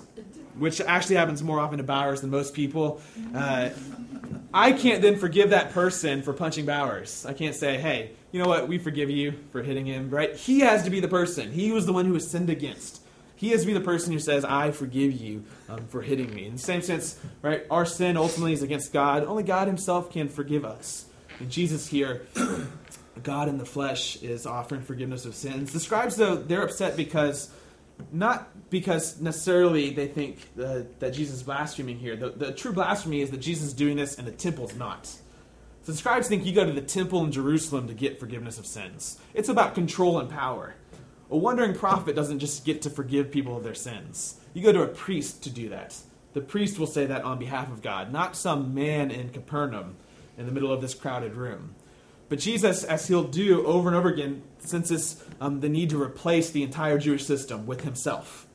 which 0.61 0.81
actually 0.81 1.17
happens 1.17 1.43
more 1.43 1.59
often 1.59 1.79
to 1.79 1.85
Bowers 1.85 2.21
than 2.21 2.31
most 2.31 2.55
people, 2.55 3.01
uh, 3.35 3.71
I 4.53 4.73
can't 4.73 5.01
then 5.01 5.17
forgive 5.17 5.51
that 5.51 5.73
person 5.73 6.23
for 6.23 6.33
punching 6.33 6.67
Bowers. 6.67 7.25
I 7.25 7.33
can't 7.33 7.55
say, 7.55 7.79
hey, 7.79 8.11
you 8.31 8.43
know 8.43 8.49
what, 8.49 8.69
we 8.69 8.79
forgive 8.79 9.11
you 9.11 9.33
for 9.53 9.63
hitting 9.63 9.87
him, 9.87 10.11
right? 10.11 10.37
He 10.37 10.61
has 10.61 10.85
to 10.85 10.91
be 10.91 11.01
the 11.01 11.09
person. 11.09 11.51
He 11.51 11.73
was 11.73 11.87
the 11.87 11.93
one 11.93 12.05
who 12.05 12.13
was 12.13 12.31
sinned 12.31 12.51
against. 12.51 13.01
He 13.37 13.51
has 13.51 13.63
to 13.63 13.67
be 13.67 13.73
the 13.73 13.81
person 13.81 14.13
who 14.13 14.19
says, 14.19 14.45
I 14.45 14.71
forgive 14.71 15.13
you 15.13 15.45
um, 15.71 15.87
for 15.87 16.03
hitting 16.03 16.35
me. 16.35 16.45
In 16.45 16.53
the 16.53 16.59
same 16.59 16.83
sense, 16.83 17.19
right, 17.41 17.65
our 17.71 17.87
sin 17.87 18.19
ultimately 18.19 18.53
is 18.53 18.63
against 18.63 18.93
God. 18.93 19.25
Only 19.25 19.43
God 19.43 19.67
Himself 19.67 20.13
can 20.13 20.29
forgive 20.29 20.63
us. 20.63 21.07
And 21.39 21.51
Jesus 21.51 21.87
here, 21.87 22.27
God 23.23 23.49
in 23.49 23.57
the 23.57 23.65
flesh, 23.65 24.23
is 24.23 24.45
offering 24.45 24.83
forgiveness 24.83 25.25
of 25.25 25.35
sins. 25.35 25.73
The 25.73 25.81
scribes, 25.81 26.17
though, 26.17 26.37
they're 26.37 26.63
upset 26.63 26.99
because 26.99 27.51
not 28.13 28.71
because 28.71 29.21
necessarily 29.21 29.91
they 29.91 30.07
think 30.07 30.39
uh, 30.63 30.81
that 30.99 31.13
Jesus 31.13 31.37
is 31.37 31.43
blaspheming 31.43 31.99
here. 31.99 32.17
The, 32.17 32.31
the, 32.31 32.53
true 32.53 32.73
blasphemy 32.73 33.21
is 33.21 33.31
that 33.31 33.39
Jesus 33.41 33.69
is 33.69 33.75
doing 33.75 33.97
this 33.97 34.19
and 34.19 34.27
the 34.27 34.33
temple's 34.33 34.75
not. 34.75 35.07
So 35.07 35.93
the 35.93 35.99
scribes 35.99 36.29
think 36.29 36.45
you 36.45 36.53
go 36.53 36.65
to 36.65 36.73
the 36.73 36.81
temple 36.81 37.25
in 37.25 37.33
Jerusalem 37.33 37.89
to 37.89 37.95
get 37.95 38.21
forgiveness 38.21 38.59
of 38.59 38.67
sins. 38.67 39.19
It's 39.35 39.49
about 39.49 39.75
control 39.75 40.19
and 40.19 40.29
power. 40.29 40.75
A 41.31 41.37
wandering 41.37 41.75
prophet 41.75 42.17
doesn't 42.17 42.41
just 42.41 42.65
get 42.65 42.83
to 42.83 42.91
forgive 42.91 43.31
people 43.31 43.57
of 43.57 43.65
their 43.65 43.75
sins. 43.75 44.41
You 44.53 44.63
go 44.63 44.73
to 44.73 44.83
a 44.83 44.89
priest 44.89 45.43
to 45.45 45.51
do 45.51 45.69
that. 45.69 45.97
The 46.33 46.41
priest 46.41 46.79
will 46.79 46.87
say 46.87 47.07
that 47.07 47.25
on 47.25 47.39
behalf 47.39 47.71
of 47.73 47.83
God, 47.83 48.13
not 48.13 48.37
some 48.37 48.75
man 48.75 49.11
in 49.11 49.31
Capernaum 49.31 49.97
in 50.37 50.47
the 50.47 50.53
middle 50.53 50.73
of 50.73 50.81
this 50.81 50.95
crowded 50.95 51.35
room. 51.35 51.75
But 52.31 52.39
Jesus, 52.39 52.85
as 52.85 53.09
he'll 53.09 53.25
do 53.25 53.67
over 53.67 53.89
and 53.89 53.97
over 53.97 54.09
again, 54.09 54.43
senses 54.61 55.23
um, 55.41 55.61
the 55.61 55.69
need 55.69 55.91
to 55.91 56.01
replace 56.01 56.49
the 56.49 56.63
entire 56.63 56.97
Jewish 56.97 57.27
system 57.27 57.67
with 57.67 57.83
himself. 57.83 58.47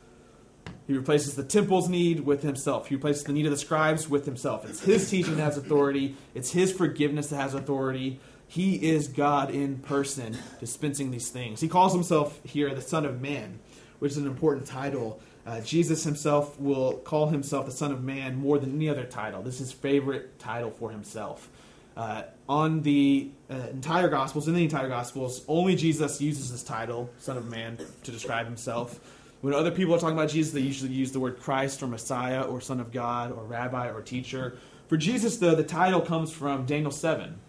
He 0.88 0.94
replaces 0.94 1.36
the 1.36 1.44
temple's 1.44 1.90
need 1.90 2.22
with 2.22 2.42
himself. 2.42 2.88
He 2.88 2.96
replaces 2.96 3.26
the 3.26 3.34
need 3.34 3.46
of 3.46 3.52
the 3.52 3.58
scribes 3.58 4.10
with 4.10 4.26
himself. 4.26 4.68
It's 4.68 4.80
his 4.80 5.10
teaching 5.10 5.36
that 5.36 5.44
has 5.44 5.58
authority, 5.58 6.16
it's 6.34 6.52
his 6.52 6.72
forgiveness 6.72 7.28
that 7.28 7.36
has 7.36 7.54
authority. 7.54 8.20
He 8.48 8.76
is 8.76 9.10
God 9.10 9.50
in 9.50 9.80
person 9.80 10.38
dispensing 10.62 11.12
these 11.12 11.30
things. 11.30 11.60
He 11.60 11.68
calls 11.68 11.92
himself 11.92 12.40
here 12.46 12.74
the 12.74 12.82
Son 12.82 13.04
of 13.04 13.20
Man, 13.20 13.60
which 14.00 14.14
is 14.14 14.18
an 14.18 14.28
important 14.28 14.68
title. 14.68 15.20
Uh, 15.46 15.60
Jesus 15.60 16.06
himself 16.06 16.58
will 16.60 16.94
call 17.00 17.28
himself 17.28 17.66
the 17.66 17.74
Son 17.74 17.92
of 17.92 18.04
Man 18.04 18.38
more 18.38 18.58
than 18.58 18.74
any 18.74 18.88
other 18.88 19.04
title. 19.04 19.42
This 19.42 19.56
is 19.56 19.60
his 19.60 19.72
favorite 19.74 20.40
title 20.40 20.72
for 20.72 20.92
himself. 20.92 21.50
Uh, 21.96 22.24
on 22.50 22.82
the 22.82 23.30
uh, 23.50 23.56
entire 23.72 24.10
Gospels, 24.10 24.48
in 24.48 24.54
the 24.54 24.64
entire 24.64 24.90
Gospels, 24.90 25.44
only 25.48 25.76
Jesus 25.76 26.20
uses 26.20 26.52
this 26.52 26.64
title, 26.64 27.10
Son 27.20 27.38
of 27.38 27.50
Man, 27.50 27.78
to 28.04 28.12
describe 28.12 28.46
himself. 28.46 29.00
When 29.42 29.54
other 29.54 29.72
people 29.72 29.96
are 29.96 30.00
talking 30.00 30.18
about 30.18 30.30
Jesus, 30.30 30.54
they 30.54 30.60
usually 30.60 30.92
use 30.92 31.12
the 31.12 31.20
word 31.20 31.40
Christ 31.40 31.82
or 31.82 31.88
Messiah 31.88 32.42
or 32.42 32.60
Son 32.60 32.80
of 32.80 32.92
God 32.92 33.32
or 33.32 33.44
Rabbi 33.44 33.90
or 33.90 34.02
Teacher. 34.02 34.58
For 34.88 34.98
Jesus, 34.98 35.38
though, 35.38 35.56
the 35.56 35.64
title 35.64 36.02
comes 36.02 36.32
from 36.32 36.66
Daniel 36.66 36.92
7, 36.92 37.40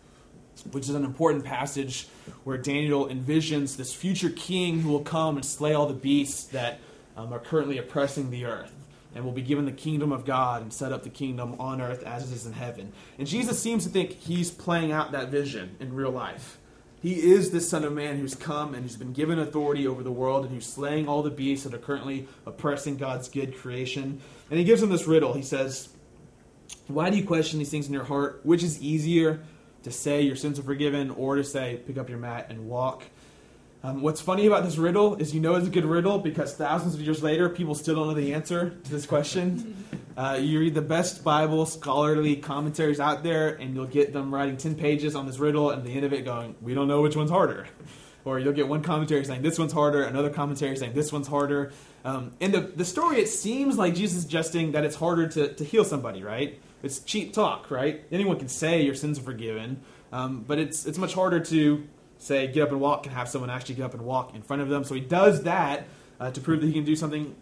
which 0.70 0.84
is 0.84 0.94
an 0.94 1.04
important 1.04 1.44
passage 1.44 2.06
where 2.44 2.56
Daniel 2.56 3.08
envisions 3.08 3.76
this 3.76 3.92
future 3.92 4.30
king 4.30 4.80
who 4.80 4.90
will 4.90 5.00
come 5.00 5.36
and 5.36 5.44
slay 5.44 5.74
all 5.74 5.86
the 5.86 5.94
beasts 5.94 6.44
that 6.44 6.78
um, 7.16 7.32
are 7.32 7.40
currently 7.40 7.78
oppressing 7.78 8.30
the 8.30 8.44
earth 8.44 8.72
and 9.16 9.24
will 9.24 9.32
be 9.32 9.42
given 9.42 9.64
the 9.64 9.72
kingdom 9.72 10.12
of 10.12 10.26
God 10.26 10.60
and 10.60 10.72
set 10.72 10.92
up 10.92 11.02
the 11.02 11.08
kingdom 11.08 11.56
on 11.58 11.80
earth 11.80 12.02
as 12.02 12.30
it 12.30 12.34
is 12.34 12.44
in 12.44 12.52
heaven. 12.52 12.92
And 13.18 13.26
Jesus 13.26 13.60
seems 13.60 13.84
to 13.84 13.90
think 13.90 14.10
he's 14.10 14.50
playing 14.50 14.92
out 14.92 15.12
that 15.12 15.30
vision 15.30 15.74
in 15.80 15.94
real 15.94 16.10
life. 16.10 16.58
He 17.00 17.14
is 17.14 17.50
the 17.50 17.60
Son 17.60 17.84
of 17.84 17.92
Man 17.92 18.18
who's 18.18 18.34
come 18.34 18.74
and 18.74 18.82
who's 18.82 18.96
been 18.96 19.12
given 19.12 19.38
authority 19.38 19.86
over 19.86 20.02
the 20.02 20.12
world 20.12 20.44
and 20.44 20.54
who's 20.54 20.66
slaying 20.66 21.08
all 21.08 21.22
the 21.22 21.30
beasts 21.30 21.64
that 21.64 21.72
are 21.72 21.78
currently 21.78 22.28
oppressing 22.44 22.96
God's 22.96 23.28
good 23.28 23.56
creation. 23.56 24.20
And 24.50 24.58
he 24.58 24.64
gives 24.64 24.82
him 24.82 24.90
this 24.90 25.06
riddle. 25.06 25.32
He 25.32 25.42
says, 25.42 25.88
Why 26.86 27.08
do 27.08 27.16
you 27.16 27.24
question 27.24 27.58
these 27.58 27.70
things 27.70 27.86
in 27.86 27.94
your 27.94 28.04
heart? 28.04 28.40
Which 28.42 28.62
is 28.62 28.82
easier 28.82 29.40
to 29.82 29.92
say 29.92 30.22
your 30.22 30.36
sins 30.36 30.58
are 30.58 30.62
forgiven 30.62 31.10
or 31.10 31.36
to 31.36 31.44
say, 31.44 31.80
Pick 31.86 31.96
up 31.96 32.08
your 32.08 32.18
mat 32.18 32.46
and 32.50 32.68
walk? 32.68 33.04
Um, 33.86 34.02
what's 34.02 34.20
funny 34.20 34.46
about 34.46 34.64
this 34.64 34.78
riddle 34.78 35.14
is 35.14 35.32
you 35.32 35.40
know 35.40 35.54
it's 35.54 35.68
a 35.68 35.70
good 35.70 35.84
riddle 35.84 36.18
because 36.18 36.52
thousands 36.54 36.94
of 36.94 37.00
years 37.00 37.22
later, 37.22 37.48
people 37.48 37.76
still 37.76 37.94
don't 37.94 38.08
know 38.08 38.14
the 38.14 38.34
answer 38.34 38.70
to 38.70 38.90
this 38.90 39.06
question. 39.06 39.76
Uh, 40.16 40.38
you 40.40 40.58
read 40.58 40.72
the 40.72 40.80
best 40.80 41.22
Bible 41.22 41.66
scholarly 41.66 42.36
commentaries 42.36 43.00
out 43.00 43.22
there, 43.22 43.50
and 43.56 43.74
you'll 43.74 43.84
get 43.84 44.14
them 44.14 44.34
writing 44.34 44.56
10 44.56 44.74
pages 44.74 45.14
on 45.14 45.26
this 45.26 45.38
riddle, 45.38 45.68
and 45.68 45.80
at 45.80 45.86
the 45.86 45.92
end 45.92 46.06
of 46.06 46.14
it 46.14 46.24
going, 46.24 46.54
We 46.62 46.72
don't 46.72 46.88
know 46.88 47.02
which 47.02 47.14
one's 47.16 47.30
harder. 47.30 47.66
Or 48.24 48.40
you'll 48.40 48.54
get 48.54 48.66
one 48.66 48.82
commentary 48.82 49.24
saying 49.26 49.42
this 49.42 49.58
one's 49.58 49.74
harder, 49.74 50.02
another 50.02 50.30
commentary 50.30 50.74
saying 50.76 50.94
this 50.94 51.12
one's 51.12 51.28
harder. 51.28 51.72
Um, 52.04 52.32
in 52.40 52.50
the, 52.50 52.60
the 52.60 52.84
story, 52.84 53.20
it 53.20 53.28
seems 53.28 53.76
like 53.76 53.94
Jesus 53.94 54.16
is 54.16 54.22
suggesting 54.22 54.72
that 54.72 54.84
it's 54.84 54.96
harder 54.96 55.28
to, 55.28 55.54
to 55.54 55.64
heal 55.64 55.84
somebody, 55.84 56.24
right? 56.24 56.58
It's 56.82 56.98
cheap 57.00 57.34
talk, 57.34 57.70
right? 57.70 58.02
Anyone 58.10 58.38
can 58.38 58.48
say 58.48 58.82
your 58.82 58.96
sins 58.96 59.18
are 59.20 59.22
forgiven, 59.22 59.82
um, 60.12 60.44
but 60.44 60.58
it's, 60.58 60.86
it's 60.86 60.98
much 60.98 61.14
harder 61.14 61.38
to 61.40 61.86
say 62.18 62.46
get 62.46 62.62
up 62.64 62.70
and 62.70 62.80
walk 62.80 63.06
and 63.06 63.14
have 63.14 63.28
someone 63.28 63.50
actually 63.50 63.76
get 63.76 63.84
up 63.84 63.94
and 63.94 64.02
walk 64.02 64.34
in 64.34 64.42
front 64.42 64.62
of 64.62 64.68
them. 64.68 64.84
So 64.84 64.94
he 64.94 65.00
does 65.00 65.42
that 65.42 65.86
uh, 66.20 66.30
to 66.30 66.40
prove 66.40 66.60
that 66.60 66.66
he 66.66 66.72
can 66.72 66.84
do 66.84 66.96
something 66.96 67.34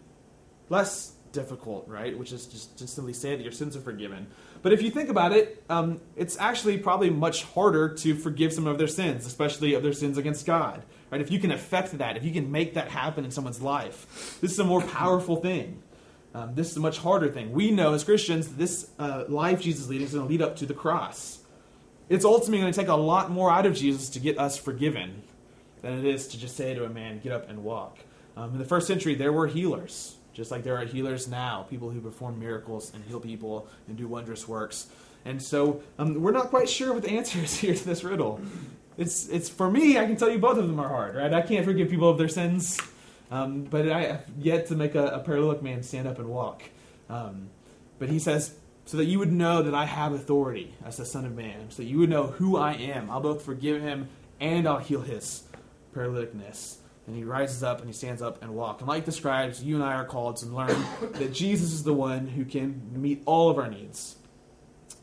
less 0.69 1.13
difficult, 1.31 1.87
right? 1.87 2.17
Which 2.17 2.31
is 2.31 2.47
just, 2.47 2.77
just 2.77 2.95
simply 2.95 3.13
say 3.13 3.35
that 3.35 3.43
your 3.43 3.51
sins 3.51 3.75
are 3.75 3.81
forgiven. 3.81 4.27
But 4.61 4.73
if 4.73 4.81
you 4.81 4.89
think 4.89 5.09
about 5.09 5.33
it, 5.33 5.63
um, 5.69 6.01
it's 6.15 6.37
actually 6.39 6.77
probably 6.77 7.09
much 7.09 7.43
harder 7.43 7.93
to 7.95 8.15
forgive 8.15 8.53
some 8.53 8.65
of 8.65 8.77
their 8.77 8.87
sins, 8.87 9.25
especially 9.27 9.73
of 9.73 9.83
their 9.83 9.93
sins 9.93 10.17
against 10.17 10.45
God. 10.45 10.83
Right? 11.11 11.21
If 11.21 11.29
you 11.29 11.39
can 11.39 11.51
affect 11.51 11.97
that, 11.97 12.17
if 12.17 12.23
you 12.23 12.31
can 12.31 12.51
make 12.51 12.73
that 12.73 12.89
happen 12.89 13.25
in 13.25 13.31
someone's 13.31 13.61
life, 13.61 14.39
this 14.41 14.51
is 14.51 14.59
a 14.59 14.63
more 14.63 14.81
powerful 14.81 15.35
thing. 15.35 15.83
Um, 16.33 16.55
this 16.55 16.71
is 16.71 16.77
a 16.77 16.81
much 16.81 16.97
harder 16.97 17.29
thing. 17.29 17.53
We 17.53 17.71
know 17.71 17.93
as 17.93 18.03
Christians 18.03 18.55
this 18.55 18.89
uh, 18.99 19.23
life 19.29 19.61
Jesus 19.61 19.83
is 19.83 19.89
leading 19.89 20.07
is 20.07 20.13
going 20.13 20.25
to 20.25 20.29
lead 20.29 20.41
up 20.41 20.57
to 20.57 20.65
the 20.65 20.73
cross 20.73 21.39
it's 22.09 22.25
ultimately 22.25 22.59
going 22.59 22.73
to 22.73 22.79
take 22.79 22.89
a 22.89 22.95
lot 22.95 23.31
more 23.31 23.51
out 23.51 23.65
of 23.65 23.75
Jesus 23.75 24.09
to 24.09 24.19
get 24.19 24.37
us 24.37 24.57
forgiven 24.57 25.23
than 25.81 25.99
it 25.99 26.05
is 26.05 26.27
to 26.29 26.39
just 26.39 26.55
say 26.55 26.73
to 26.73 26.85
a 26.85 26.89
man, 26.89 27.19
get 27.19 27.31
up 27.31 27.49
and 27.49 27.63
walk. 27.63 27.99
Um, 28.37 28.53
in 28.53 28.57
the 28.57 28.65
first 28.65 28.87
century, 28.87 29.15
there 29.15 29.31
were 29.31 29.47
healers, 29.47 30.15
just 30.33 30.51
like 30.51 30.63
there 30.63 30.77
are 30.77 30.85
healers 30.85 31.27
now, 31.27 31.65
people 31.69 31.89
who 31.89 32.01
perform 32.01 32.39
miracles 32.39 32.91
and 32.93 33.03
heal 33.05 33.19
people 33.19 33.67
and 33.87 33.95
do 33.97 34.07
wondrous 34.07 34.47
works. 34.47 34.87
And 35.23 35.41
so 35.41 35.81
um, 35.97 36.21
we're 36.21 36.31
not 36.31 36.49
quite 36.49 36.69
sure 36.69 36.93
what 36.93 37.03
the 37.03 37.11
answer 37.11 37.39
is 37.39 37.55
here 37.59 37.73
to 37.73 37.85
this 37.85 38.03
riddle. 38.03 38.41
It's, 38.97 39.27
it's 39.29 39.49
for 39.49 39.69
me, 39.69 39.97
I 39.97 40.05
can 40.05 40.15
tell 40.15 40.29
you 40.29 40.39
both 40.39 40.57
of 40.57 40.67
them 40.67 40.79
are 40.79 40.87
hard, 40.87 41.15
right? 41.15 41.33
I 41.33 41.41
can't 41.41 41.65
forgive 41.65 41.89
people 41.89 42.09
of 42.09 42.17
their 42.17 42.29
sins, 42.29 42.79
um, 43.31 43.63
but 43.63 43.89
I 43.91 44.03
have 44.03 44.25
yet 44.39 44.67
to 44.67 44.75
make 44.75 44.95
a, 44.95 45.07
a 45.07 45.19
paralytic 45.19 45.61
man 45.61 45.83
stand 45.83 46.07
up 46.07 46.19
and 46.19 46.29
walk. 46.29 46.63
Um, 47.09 47.49
but 47.99 48.09
he 48.09 48.19
says, 48.19 48.55
so 48.85 48.97
that 48.97 49.05
you 49.05 49.17
would 49.19 49.31
know 49.31 49.63
that 49.63 49.73
I 49.73 49.85
have 49.85 50.13
authority 50.13 50.75
as 50.85 50.97
the 50.97 51.05
Son 51.05 51.25
of 51.25 51.35
Man, 51.35 51.69
so 51.69 51.77
that 51.77 51.89
you 51.89 51.97
would 51.99 52.09
know 52.09 52.27
who 52.27 52.55
I 52.55 52.73
am. 52.73 53.09
I'll 53.09 53.19
both 53.19 53.41
forgive 53.41 53.81
him 53.81 54.09
and 54.39 54.67
I'll 54.67 54.77
heal 54.77 55.01
his 55.01 55.43
paralyticness. 55.95 56.77
And 57.07 57.15
he 57.15 57.23
rises 57.23 57.63
up 57.63 57.79
and 57.79 57.87
he 57.87 57.93
stands 57.93 58.21
up 58.21 58.41
and 58.41 58.55
walks. 58.55 58.81
And 58.81 58.87
like 58.87 59.05
the 59.05 59.11
scribes, 59.11 59.63
you 59.63 59.75
and 59.75 59.83
I 59.83 59.93
are 59.93 60.05
called 60.05 60.37
to 60.37 60.47
learn 60.47 60.75
that 61.13 61.33
Jesus 61.33 61.73
is 61.73 61.83
the 61.83 61.93
one 61.93 62.27
who 62.27 62.45
can 62.45 62.81
meet 62.93 63.21
all 63.25 63.49
of 63.49 63.57
our 63.57 63.69
needs. 63.69 64.17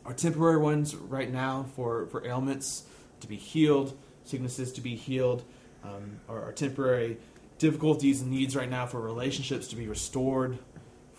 Our 0.05 0.13
temporary 0.13 0.57
ones 0.57 0.95
right 0.95 1.31
now 1.31 1.65
for, 1.75 2.07
for 2.07 2.25
ailments 2.25 2.83
to 3.21 3.27
be 3.27 3.37
healed, 3.37 3.97
sicknesses 4.25 4.71
to 4.73 4.81
be 4.81 4.95
healed, 4.95 5.43
um, 5.83 6.19
our, 6.27 6.43
our 6.43 6.51
temporary 6.51 7.17
difficulties 7.57 8.21
and 8.21 8.31
needs 8.31 8.55
right 8.55 8.69
now 8.69 8.85
for 8.85 8.99
relationships 8.99 9.67
to 9.69 9.75
be 9.75 9.87
restored, 9.87 10.57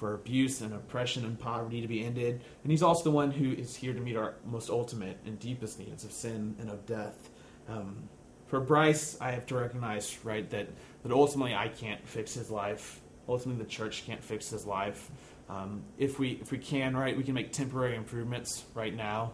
for 0.04 0.12
abuse 0.12 0.60
and 0.60 0.74
oppression 0.74 1.24
and 1.24 1.40
poverty 1.40 1.80
to 1.80 1.88
be 1.88 2.04
ended. 2.04 2.42
And 2.62 2.70
he's 2.70 2.82
also 2.82 3.04
the 3.04 3.10
one 3.10 3.30
who 3.30 3.52
is 3.52 3.74
here 3.74 3.94
to 3.94 4.00
meet 4.00 4.18
our 4.18 4.34
most 4.44 4.68
ultimate 4.68 5.16
and 5.24 5.38
deepest 5.38 5.78
needs 5.78 6.04
of 6.04 6.12
sin 6.12 6.54
and 6.60 6.68
of 6.68 6.84
death. 6.84 7.30
Um, 7.70 8.06
for 8.46 8.60
Bryce, 8.60 9.16
I 9.18 9.30
have 9.30 9.46
to 9.46 9.54
recognize, 9.54 10.18
right, 10.22 10.48
that, 10.50 10.68
that 11.04 11.10
ultimately 11.10 11.54
I 11.54 11.68
can't 11.68 12.06
fix 12.06 12.34
his 12.34 12.50
life. 12.50 13.00
Ultimately, 13.30 13.64
the 13.64 13.70
church 13.70 14.04
can't 14.04 14.22
fix 14.22 14.50
his 14.50 14.66
life. 14.66 15.10
Um, 15.48 15.82
if 15.96 16.18
we 16.18 16.32
if 16.32 16.52
we 16.52 16.58
can, 16.58 16.94
right, 16.94 17.16
we 17.16 17.22
can 17.22 17.32
make 17.32 17.50
temporary 17.50 17.96
improvements 17.96 18.64
right 18.74 18.94
now. 18.94 19.32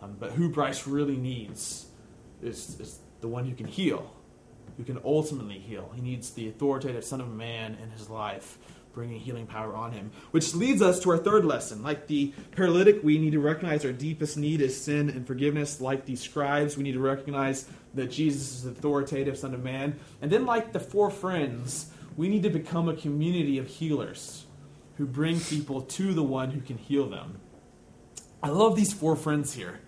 Um, 0.00 0.14
but 0.20 0.30
who 0.30 0.48
Bryce 0.48 0.86
really 0.86 1.16
needs 1.16 1.86
is, 2.40 2.78
is 2.78 3.00
the 3.22 3.26
one 3.26 3.44
who 3.44 3.56
can 3.56 3.66
heal, 3.66 4.14
who 4.76 4.84
can 4.84 5.00
ultimately 5.04 5.58
heal. 5.58 5.90
He 5.96 6.00
needs 6.00 6.30
the 6.30 6.48
authoritative 6.48 7.04
Son 7.04 7.20
of 7.20 7.28
Man 7.28 7.76
in 7.82 7.90
his 7.90 8.08
life 8.08 8.58
bringing 8.92 9.18
healing 9.20 9.46
power 9.46 9.74
on 9.74 9.92
him. 9.92 10.10
Which 10.30 10.54
leads 10.54 10.82
us 10.82 11.00
to 11.00 11.10
our 11.10 11.18
third 11.18 11.44
lesson. 11.44 11.82
Like 11.82 12.06
the 12.06 12.32
paralytic, 12.52 13.02
we 13.02 13.18
need 13.18 13.32
to 13.32 13.40
recognize 13.40 13.84
our 13.84 13.92
deepest 13.92 14.36
need 14.36 14.60
is 14.60 14.80
sin 14.80 15.10
and 15.10 15.26
forgiveness. 15.26 15.80
Like 15.80 16.04
the 16.04 16.16
scribes, 16.16 16.76
we 16.76 16.82
need 16.82 16.92
to 16.92 17.00
recognize 17.00 17.66
that 17.94 18.10
Jesus 18.10 18.52
is 18.52 18.62
the 18.64 18.70
authoritative 18.70 19.38
Son 19.38 19.54
of 19.54 19.62
Man. 19.62 19.98
And 20.20 20.30
then, 20.30 20.46
like 20.46 20.72
the 20.72 20.80
four 20.80 21.10
friends, 21.10 21.90
we 22.16 22.28
need 22.28 22.42
to 22.42 22.50
become 22.50 22.88
a 22.88 22.96
community 22.96 23.58
of 23.58 23.66
healers 23.66 24.44
who 24.98 25.06
bring 25.06 25.40
people 25.40 25.82
to 25.82 26.12
the 26.14 26.22
one 26.22 26.50
who 26.50 26.60
can 26.60 26.78
heal 26.78 27.08
them. 27.08 27.40
I 28.42 28.48
love 28.48 28.76
these 28.76 28.92
four 28.92 29.16
friends 29.16 29.54
here. 29.54 29.80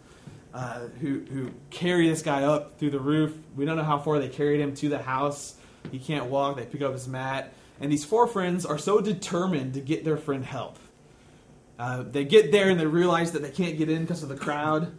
Uh, 0.55 0.87
who, 1.01 1.19
who 1.33 1.51
carry 1.71 2.09
this 2.09 2.23
guy 2.23 2.45
up 2.45 2.79
through 2.79 2.91
the 2.91 3.01
roof. 3.01 3.37
We 3.57 3.65
don't 3.65 3.77
know 3.77 3.83
how 3.83 3.99
far 3.99 4.21
they 4.21 4.29
carried 4.29 4.61
him 4.61 4.73
to 4.77 4.89
the 4.89 4.99
house. 4.99 5.57
He 5.91 5.99
can't 5.99 6.27
walk. 6.27 6.57
They 6.57 6.65
pick 6.65 6.81
up 6.81 6.93
his 6.93 7.09
mat. 7.09 7.53
And 7.81 7.91
these 7.91 8.05
four 8.05 8.27
friends 8.27 8.65
are 8.65 8.79
so 8.79 9.01
determined 9.01 9.75
to 9.75 9.81
get 9.81 10.05
their 10.05 10.17
friend 10.17 10.45
help. 10.45 10.79
Uh, 11.79 12.03
they 12.03 12.25
get 12.25 12.53
there 12.53 12.71
and 12.71 12.79
they 12.79 12.87
realize 12.87 13.33
that 13.33 13.43
they 13.43 13.51
can't 13.51 13.77
get 13.77 13.89
in 13.89 14.03
because 14.03 14.23
of 14.23 14.29
the 14.29 14.37
crowd. 14.37 14.93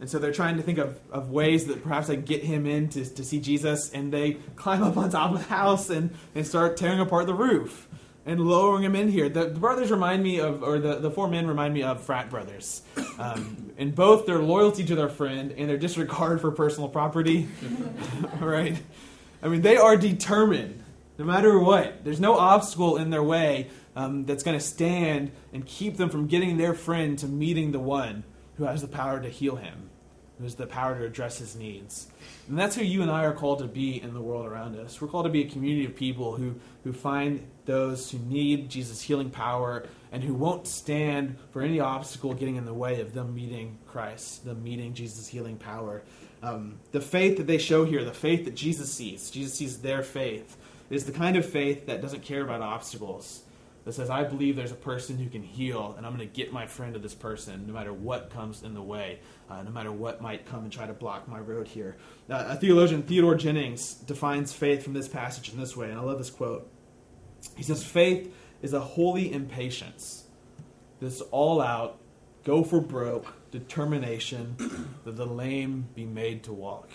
And 0.00 0.08
so 0.08 0.18
they're 0.18 0.32
trying 0.32 0.56
to 0.58 0.62
think 0.62 0.78
of, 0.78 0.98
of 1.10 1.30
ways 1.30 1.66
that 1.66 1.82
perhaps 1.82 2.06
they 2.06 2.16
can 2.16 2.24
get 2.24 2.44
him 2.44 2.66
in 2.66 2.88
to, 2.90 3.04
to 3.04 3.24
see 3.24 3.40
Jesus. 3.40 3.90
And 3.90 4.12
they 4.12 4.34
climb 4.54 4.82
up 4.82 4.96
on 4.96 5.10
top 5.10 5.32
of 5.32 5.38
the 5.38 5.44
house 5.44 5.90
and, 5.90 6.14
and 6.34 6.46
start 6.46 6.76
tearing 6.76 7.00
apart 7.00 7.26
the 7.26 7.34
roof 7.34 7.88
and 8.24 8.40
lowering 8.40 8.84
him 8.84 8.94
in 8.94 9.08
here. 9.08 9.28
The, 9.28 9.46
the 9.46 9.58
brothers 9.58 9.90
remind 9.90 10.22
me 10.22 10.38
of, 10.38 10.62
or 10.62 10.78
the, 10.78 10.96
the 10.96 11.10
four 11.10 11.28
men 11.28 11.46
remind 11.46 11.72
me 11.72 11.82
of 11.82 12.02
frat 12.04 12.28
brothers. 12.28 12.82
Um, 13.18 13.72
in 13.78 13.92
both 13.92 14.26
their 14.26 14.38
loyalty 14.38 14.84
to 14.84 14.94
their 14.94 15.08
friend 15.08 15.52
and 15.56 15.68
their 15.68 15.78
disregard 15.78 16.40
for 16.42 16.52
personal 16.52 16.90
property. 16.90 17.48
right? 18.40 18.80
I 19.42 19.48
mean, 19.48 19.62
they 19.62 19.78
are 19.78 19.96
determined 19.96 20.84
no 21.18 21.24
matter 21.24 21.58
what. 21.58 22.04
There's 22.04 22.20
no 22.20 22.38
obstacle 22.38 22.96
in 22.96 23.10
their 23.10 23.22
way 23.22 23.68
um, 23.96 24.24
that's 24.24 24.44
going 24.44 24.58
to 24.58 24.64
stand 24.64 25.32
and 25.52 25.66
keep 25.66 25.96
them 25.96 26.08
from 26.08 26.28
getting 26.28 26.56
their 26.56 26.74
friend 26.74 27.18
to 27.18 27.26
meeting 27.26 27.72
the 27.72 27.80
one 27.80 28.24
who 28.56 28.64
has 28.64 28.80
the 28.80 28.88
power 28.88 29.20
to 29.20 29.28
heal 29.28 29.56
him. 29.56 29.90
who 30.38 30.44
has 30.44 30.54
the 30.54 30.66
power 30.66 30.96
to 30.96 31.04
address 31.04 31.38
his 31.38 31.56
needs. 31.56 32.08
And 32.48 32.56
that's 32.56 32.76
who 32.76 32.84
you 32.84 33.02
and 33.02 33.10
I 33.10 33.24
are 33.24 33.32
called 33.32 33.58
to 33.58 33.66
be 33.66 34.00
in 34.00 34.14
the 34.14 34.20
world 34.20 34.46
around 34.46 34.76
us. 34.76 35.00
We're 35.00 35.08
called 35.08 35.26
to 35.26 35.30
be 35.30 35.42
a 35.42 35.48
community 35.50 35.84
of 35.84 35.96
people 35.96 36.36
who, 36.36 36.54
who 36.84 36.92
find 36.92 37.46
those 37.66 38.10
who 38.10 38.18
need 38.18 38.70
Jesus' 38.70 39.02
healing 39.02 39.30
power 39.30 39.86
and 40.12 40.22
who 40.22 40.32
won't 40.32 40.66
stand 40.66 41.36
for 41.50 41.60
any 41.60 41.80
obstacle 41.80 42.32
getting 42.34 42.56
in 42.56 42.64
the 42.64 42.72
way 42.74 43.00
of 43.00 43.14
them 43.14 43.34
meeting 43.34 43.78
Christ, 43.86 44.44
them 44.44 44.62
meeting 44.62 44.94
Jesus' 44.94 45.26
healing 45.26 45.56
power. 45.56 46.02
Um, 46.42 46.78
the 46.92 47.00
faith 47.00 47.36
that 47.38 47.48
they 47.48 47.58
show 47.58 47.84
here, 47.84 48.04
the 48.04 48.14
faith 48.14 48.44
that 48.44 48.54
Jesus 48.54 48.92
sees, 48.92 49.30
Jesus 49.30 49.54
sees 49.54 49.78
their 49.78 50.04
faith, 50.04 50.56
is 50.90 51.04
the 51.04 51.12
kind 51.12 51.36
of 51.36 51.44
faith 51.44 51.86
that 51.86 52.00
doesn't 52.00 52.22
care 52.22 52.42
about 52.42 52.62
obstacles 52.62 53.42
that 53.88 53.94
says, 53.94 54.10
I 54.10 54.22
believe 54.22 54.54
there's 54.54 54.70
a 54.70 54.74
person 54.74 55.16
who 55.16 55.30
can 55.30 55.42
heal, 55.42 55.94
and 55.96 56.04
I'm 56.04 56.14
going 56.14 56.28
to 56.28 56.34
get 56.34 56.52
my 56.52 56.66
friend 56.66 56.92
to 56.92 57.00
this 57.00 57.14
person 57.14 57.66
no 57.66 57.72
matter 57.72 57.90
what 57.90 58.28
comes 58.28 58.62
in 58.62 58.74
the 58.74 58.82
way, 58.82 59.20
uh, 59.48 59.62
no 59.62 59.70
matter 59.70 59.90
what 59.90 60.20
might 60.20 60.44
come 60.44 60.64
and 60.64 60.70
try 60.70 60.86
to 60.86 60.92
block 60.92 61.26
my 61.26 61.38
road 61.38 61.66
here. 61.66 61.96
Uh, 62.28 62.48
a 62.48 62.56
theologian, 62.56 63.02
Theodore 63.02 63.34
Jennings, 63.34 63.94
defines 63.94 64.52
faith 64.52 64.82
from 64.82 64.92
this 64.92 65.08
passage 65.08 65.50
in 65.50 65.58
this 65.58 65.74
way, 65.74 65.88
and 65.88 65.98
I 65.98 66.02
love 66.02 66.18
this 66.18 66.28
quote. 66.28 66.70
He 67.56 67.62
says, 67.62 67.82
Faith 67.82 68.34
is 68.60 68.74
a 68.74 68.80
holy 68.80 69.32
impatience, 69.32 70.24
this 71.00 71.22
all 71.30 71.62
out, 71.62 71.98
go 72.44 72.62
for 72.64 72.80
broke 72.80 73.34
determination 73.50 74.54
that 75.04 75.16
the 75.16 75.24
lame 75.24 75.88
be 75.94 76.04
made 76.04 76.42
to 76.42 76.52
walk. 76.52 76.90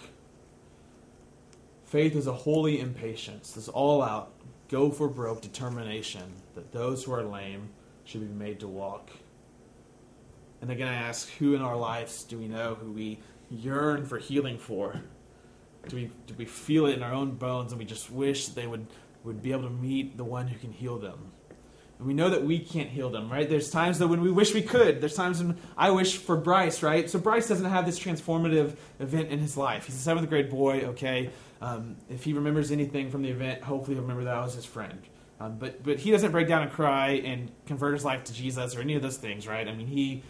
Faith 1.93 2.15
is 2.15 2.25
a 2.25 2.33
holy 2.33 2.79
impatience, 2.79 3.51
this 3.51 3.67
all 3.67 4.01
out, 4.01 4.31
go 4.67 4.89
for 4.89 5.07
broke 5.07 5.41
determination 5.43 6.23
that 6.55 6.71
those 6.71 7.03
who 7.03 7.13
are 7.13 7.21
lame 7.21 7.69
should 8.03 8.21
be 8.21 8.43
made 8.43 8.59
to 8.59 8.67
walk. 8.67 9.11
And 10.63 10.71
again, 10.71 10.87
I 10.87 10.95
ask, 10.95 11.29
who 11.33 11.53
in 11.53 11.61
our 11.61 11.77
lives 11.77 12.23
do 12.23 12.39
we 12.39 12.47
know 12.47 12.73
who 12.73 12.91
we 12.91 13.19
yearn 13.51 14.07
for 14.07 14.17
healing 14.17 14.57
for? 14.57 14.99
Do 15.87 15.95
we, 15.95 16.09
do 16.25 16.33
we 16.35 16.45
feel 16.45 16.87
it 16.87 16.95
in 16.95 17.03
our 17.03 17.13
own 17.13 17.35
bones 17.35 17.71
and 17.71 17.77
we 17.77 17.85
just 17.85 18.09
wish 18.09 18.47
they 18.47 18.65
would, 18.65 18.87
would 19.23 19.43
be 19.43 19.51
able 19.51 19.65
to 19.65 19.69
meet 19.69 20.17
the 20.17 20.23
one 20.23 20.47
who 20.47 20.57
can 20.57 20.71
heal 20.71 20.97
them? 20.97 21.31
And 21.99 22.07
we 22.07 22.15
know 22.15 22.31
that 22.31 22.43
we 22.43 22.57
can't 22.57 22.89
heal 22.89 23.11
them, 23.11 23.31
right? 23.31 23.47
There's 23.47 23.69
times 23.69 23.99
that 23.99 24.07
when 24.07 24.21
we 24.21 24.31
wish 24.31 24.51
we 24.55 24.63
could. 24.63 24.99
There's 24.99 25.13
times 25.13 25.43
when 25.43 25.59
I 25.77 25.91
wish 25.91 26.17
for 26.17 26.35
Bryce, 26.35 26.81
right? 26.81 27.07
So 27.07 27.19
Bryce 27.19 27.47
doesn't 27.47 27.69
have 27.69 27.85
this 27.85 27.99
transformative 27.99 28.77
event 28.99 29.29
in 29.29 29.37
his 29.37 29.55
life. 29.55 29.85
He's 29.85 29.95
a 29.95 29.99
seventh 29.99 30.27
grade 30.27 30.49
boy, 30.49 30.81
okay? 30.87 31.29
Um, 31.63 31.95
if 32.09 32.25
he 32.25 32.33
remembers 32.33 32.71
anything 32.71 33.09
from 33.09 33.21
the 33.21 33.29
event, 33.29 33.63
hopefully 33.63 33.95
he'll 33.95 34.01
remember 34.01 34.25
that 34.25 34.35
I 34.35 34.43
was 34.43 34.53
his 34.53 34.65
friend. 34.65 35.01
Um, 35.39 35.55
but 35.57 35.81
but 35.81 35.97
he 35.97 36.11
doesn't 36.11 36.31
break 36.31 36.49
down 36.49 36.61
and 36.61 36.69
cry 36.71 37.11
and 37.11 37.49
convert 37.65 37.93
his 37.93 38.03
life 38.03 38.25
to 38.25 38.33
Jesus 38.33 38.75
or 38.75 38.81
any 38.81 38.95
of 38.95 39.01
those 39.01 39.15
things, 39.15 39.47
right? 39.47 39.65
I 39.65 39.73
mean, 39.73 39.87
he 39.87 40.23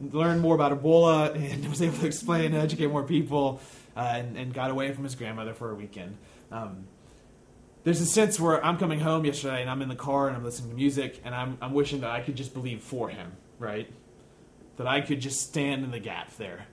learned 0.00 0.40
more 0.40 0.56
about 0.56 0.72
Ebola 0.72 1.32
and 1.34 1.64
was 1.70 1.80
able 1.80 1.98
to 1.98 2.06
explain 2.06 2.46
and 2.46 2.56
educate 2.56 2.88
more 2.88 3.04
people, 3.04 3.60
uh, 3.96 4.00
and, 4.00 4.36
and, 4.36 4.52
got 4.52 4.72
away 4.72 4.92
from 4.92 5.04
his 5.04 5.14
grandmother 5.14 5.54
for 5.54 5.70
a 5.70 5.76
weekend. 5.76 6.16
Um, 6.50 6.88
there's 7.84 8.00
a 8.00 8.06
sense 8.06 8.40
where 8.40 8.64
I'm 8.64 8.78
coming 8.78 8.98
home 8.98 9.24
yesterday 9.24 9.60
and 9.60 9.70
I'm 9.70 9.80
in 9.80 9.88
the 9.88 9.96
car 9.96 10.26
and 10.26 10.36
I'm 10.36 10.44
listening 10.44 10.70
to 10.70 10.76
music 10.76 11.20
and 11.24 11.36
I'm, 11.36 11.56
I'm 11.62 11.72
wishing 11.72 12.00
that 12.00 12.10
I 12.10 12.20
could 12.20 12.34
just 12.34 12.52
believe 12.52 12.82
for 12.82 13.08
him, 13.08 13.32
right? 13.60 13.88
That 14.76 14.88
I 14.88 15.02
could 15.02 15.20
just 15.20 15.40
stand 15.40 15.84
in 15.84 15.92
the 15.92 16.00
gap 16.00 16.36
there, 16.36 16.66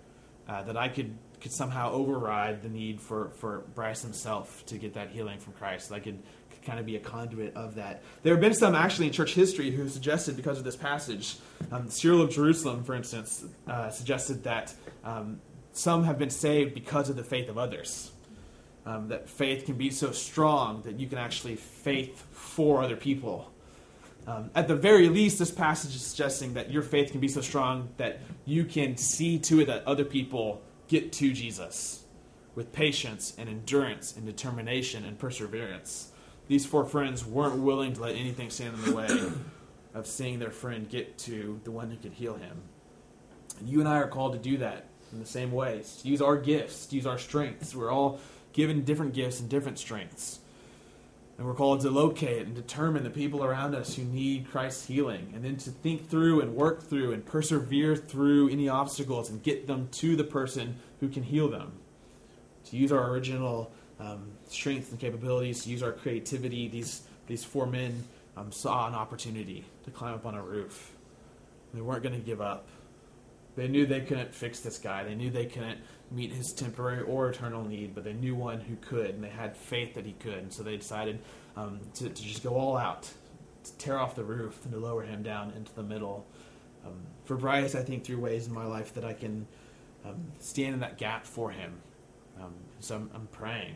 uh, 0.49 0.63
that 0.63 0.75
I 0.75 0.89
could 0.89 1.15
could 1.45 1.53
somehow 1.53 1.91
override 1.91 2.63
the 2.63 2.69
need 2.69 2.99
for, 2.99 3.29
for 3.35 3.65
Bryce 3.75 4.01
himself 4.01 4.65
to 4.65 4.79
get 4.79 4.95
that 4.95 5.11
healing 5.11 5.37
from 5.37 5.53
Christ. 5.53 5.89
That 5.89 5.95
I 5.95 5.99
could 5.99 6.17
kind 6.65 6.79
of 6.79 6.87
be 6.87 6.95
a 6.95 6.99
conduit 6.99 7.55
of 7.55 7.75
that. 7.75 8.01
There 8.23 8.33
have 8.33 8.41
been 8.41 8.55
some 8.55 8.73
actually 8.73 9.05
in 9.05 9.13
church 9.13 9.35
history 9.35 9.69
who 9.69 9.87
suggested, 9.87 10.35
because 10.35 10.57
of 10.57 10.63
this 10.63 10.75
passage, 10.75 11.35
um, 11.71 11.87
Cyril 11.87 12.23
of 12.23 12.31
Jerusalem, 12.31 12.83
for 12.83 12.95
instance, 12.95 13.45
uh, 13.67 13.91
suggested 13.91 14.43
that 14.45 14.73
um, 15.03 15.39
some 15.71 16.03
have 16.05 16.17
been 16.17 16.31
saved 16.31 16.73
because 16.73 17.11
of 17.11 17.15
the 17.15 17.23
faith 17.23 17.47
of 17.47 17.59
others. 17.59 18.11
Um, 18.87 19.09
that 19.09 19.29
faith 19.29 19.67
can 19.67 19.75
be 19.75 19.91
so 19.91 20.11
strong 20.13 20.81
that 20.81 20.99
you 20.99 21.05
can 21.05 21.19
actually 21.19 21.57
faith 21.57 22.25
for 22.31 22.81
other 22.81 22.95
people. 22.95 23.51
Um, 24.25 24.49
at 24.55 24.67
the 24.67 24.75
very 24.75 25.09
least, 25.09 25.37
this 25.37 25.51
passage 25.51 25.95
is 25.95 26.01
suggesting 26.01 26.55
that 26.55 26.71
your 26.71 26.81
faith 26.81 27.11
can 27.11 27.19
be 27.19 27.27
so 27.27 27.41
strong 27.41 27.89
that 27.97 28.21
you 28.45 28.65
can 28.65 28.97
see 28.97 29.37
to 29.37 29.59
it 29.59 29.67
that 29.67 29.85
other 29.85 30.05
people 30.05 30.63
get 30.87 31.11
to 31.13 31.33
Jesus 31.33 32.03
with 32.53 32.71
patience 32.71 33.33
and 33.37 33.49
endurance 33.49 34.15
and 34.15 34.25
determination 34.25 35.03
and 35.03 35.19
perseverance 35.19 36.11
these 36.47 36.65
four 36.65 36.85
friends 36.85 37.25
weren't 37.25 37.57
willing 37.57 37.93
to 37.93 38.01
let 38.01 38.15
anything 38.15 38.49
stand 38.49 38.75
in 38.75 38.85
the 38.85 38.95
way 38.95 39.07
of 39.93 40.05
seeing 40.05 40.39
their 40.39 40.51
friend 40.51 40.87
get 40.89 41.17
to 41.19 41.59
the 41.63 41.71
one 41.71 41.89
who 41.89 41.97
could 41.97 42.13
heal 42.13 42.35
him. 42.35 42.61
And 43.59 43.69
you 43.69 43.79
and 43.79 43.87
I 43.87 43.97
are 43.97 44.07
called 44.07 44.33
to 44.33 44.39
do 44.39 44.57
that 44.57 44.87
in 45.11 45.19
the 45.19 45.25
same 45.25 45.51
ways, 45.51 45.99
to 46.01 46.07
use 46.07 46.21
our 46.21 46.37
gifts, 46.37 46.87
to 46.87 46.95
use 46.95 47.07
our 47.07 47.17
strengths. 47.17 47.75
We're 47.75 47.91
all 47.91 48.19
given 48.53 48.83
different 48.83 49.13
gifts 49.13 49.39
and 49.39 49.49
different 49.49 49.79
strengths. 49.79 50.39
And 51.37 51.45
we're 51.45 51.53
called 51.53 51.81
to 51.81 51.89
locate 51.89 52.45
and 52.45 52.55
determine 52.55 53.03
the 53.03 53.09
people 53.09 53.43
around 53.43 53.75
us 53.75 53.95
who 53.95 54.03
need 54.03 54.49
Christ's 54.49 54.85
healing, 54.87 55.33
and 55.35 55.43
then 55.43 55.57
to 55.57 55.69
think 55.69 56.09
through 56.09 56.39
and 56.39 56.55
work 56.55 56.81
through 56.81 57.11
and 57.11 57.25
persevere 57.25 57.95
through 57.97 58.49
any 58.49 58.69
obstacles 58.69 59.29
and 59.29 59.43
get 59.43 59.67
them 59.67 59.89
to 59.93 60.15
the 60.15 60.23
person 60.23 60.77
who 61.01 61.09
can 61.09 61.23
heal 61.23 61.49
them. 61.49 61.73
To 62.69 62.77
use 62.77 62.91
our 62.91 63.09
original 63.11 63.71
um, 63.99 64.31
strengths 64.47 64.91
and 64.91 64.99
capabilities, 64.99 65.63
to 65.63 65.69
use 65.69 65.83
our 65.83 65.91
creativity. 65.91 66.67
These 66.67 67.01
these 67.27 67.43
four 67.43 67.65
men 67.65 68.03
um, 68.37 68.51
saw 68.51 68.87
an 68.87 68.93
opportunity 68.93 69.65
to 69.83 69.91
climb 69.91 70.13
up 70.13 70.25
on 70.25 70.35
a 70.35 70.41
roof. 70.41 70.93
They 71.73 71.81
weren't 71.81 72.03
going 72.03 72.15
to 72.15 72.25
give 72.25 72.39
up. 72.39 72.67
They 73.55 73.67
knew 73.67 73.85
they 73.85 74.01
couldn't 74.01 74.33
fix 74.33 74.59
this 74.59 74.77
guy. 74.77 75.03
They 75.03 75.15
knew 75.15 75.29
they 75.29 75.45
couldn't 75.45 75.79
meet 76.11 76.31
his 76.31 76.53
temporary 76.53 77.01
or 77.01 77.29
eternal 77.29 77.63
need, 77.65 77.95
but 77.95 78.03
they 78.03 78.13
knew 78.13 78.35
one 78.35 78.59
who 78.61 78.75
could, 78.75 79.11
and 79.11 79.23
they 79.23 79.29
had 79.29 79.55
faith 79.55 79.95
that 79.95 80.05
he 80.05 80.13
could. 80.13 80.37
And 80.37 80.53
so 80.53 80.63
they 80.63 80.77
decided 80.77 81.19
um, 81.55 81.79
to, 81.95 82.09
to, 82.09 82.23
just 82.23 82.43
go 82.43 82.55
all 82.55 82.77
out, 82.77 83.09
to 83.63 83.77
tear 83.77 83.97
off 83.97 84.15
the 84.15 84.23
roof, 84.23 84.63
and 84.63 84.73
to 84.73 84.79
lower 84.79 85.03
him 85.03 85.23
down 85.23 85.51
into 85.55 85.73
the 85.73 85.83
middle. 85.83 86.25
Um, 86.85 86.93
for 87.25 87.35
Bryce, 87.35 87.75
I 87.75 87.81
think 87.81 88.03
through 88.03 88.19
ways 88.19 88.47
in 88.47 88.53
my 88.53 88.65
life 88.65 88.93
that 88.93 89.03
I 89.03 89.13
can 89.13 89.47
um, 90.05 90.31
stand 90.39 90.75
in 90.75 90.79
that 90.81 90.97
gap 90.97 91.25
for 91.25 91.51
him. 91.51 91.73
Um, 92.39 92.53
so 92.79 92.95
I'm, 92.95 93.09
I'm 93.13 93.27
praying 93.27 93.75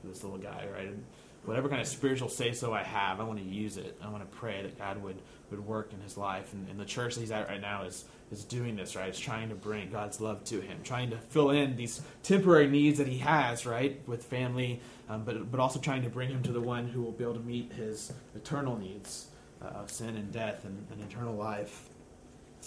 for 0.00 0.08
this 0.08 0.22
little 0.22 0.38
guy, 0.38 0.66
right? 0.72 0.88
And 0.88 1.04
whatever 1.44 1.68
kind 1.68 1.80
of 1.80 1.86
spiritual 1.86 2.28
say 2.28 2.52
so 2.52 2.72
I 2.72 2.82
have, 2.82 3.20
I 3.20 3.24
want 3.24 3.38
to 3.38 3.44
use 3.44 3.76
it. 3.76 3.98
I 4.02 4.08
want 4.08 4.28
to 4.30 4.36
pray 4.36 4.62
that 4.62 4.78
God 4.78 5.02
would, 5.02 5.20
would 5.50 5.64
work 5.64 5.92
in 5.92 6.00
his 6.00 6.16
life. 6.16 6.52
And, 6.52 6.68
and 6.68 6.78
the 6.78 6.84
church 6.84 7.14
that 7.14 7.20
he's 7.20 7.30
at 7.30 7.48
right 7.48 7.60
now 7.60 7.84
is, 7.84 8.04
is 8.34 8.44
doing 8.44 8.76
this, 8.76 8.94
right? 8.96 9.08
It's 9.08 9.18
trying 9.18 9.48
to 9.48 9.54
bring 9.54 9.90
God's 9.90 10.20
love 10.20 10.44
to 10.44 10.60
him, 10.60 10.78
trying 10.84 11.10
to 11.10 11.16
fill 11.16 11.50
in 11.50 11.76
these 11.76 12.02
temporary 12.22 12.68
needs 12.68 12.98
that 12.98 13.08
he 13.08 13.18
has, 13.18 13.64
right, 13.64 14.00
with 14.06 14.24
family, 14.24 14.80
um, 15.08 15.24
but, 15.24 15.50
but 15.50 15.60
also 15.60 15.80
trying 15.80 16.02
to 16.02 16.10
bring 16.10 16.28
him 16.28 16.42
to 16.42 16.52
the 16.52 16.60
one 16.60 16.88
who 16.88 17.02
will 17.02 17.12
be 17.12 17.24
able 17.24 17.34
to 17.34 17.40
meet 17.40 17.72
his 17.72 18.12
eternal 18.34 18.76
needs 18.76 19.28
uh, 19.62 19.66
of 19.66 19.90
sin 19.90 20.16
and 20.16 20.32
death 20.32 20.64
and, 20.64 20.86
and 20.90 21.00
eternal 21.02 21.34
life. 21.34 21.88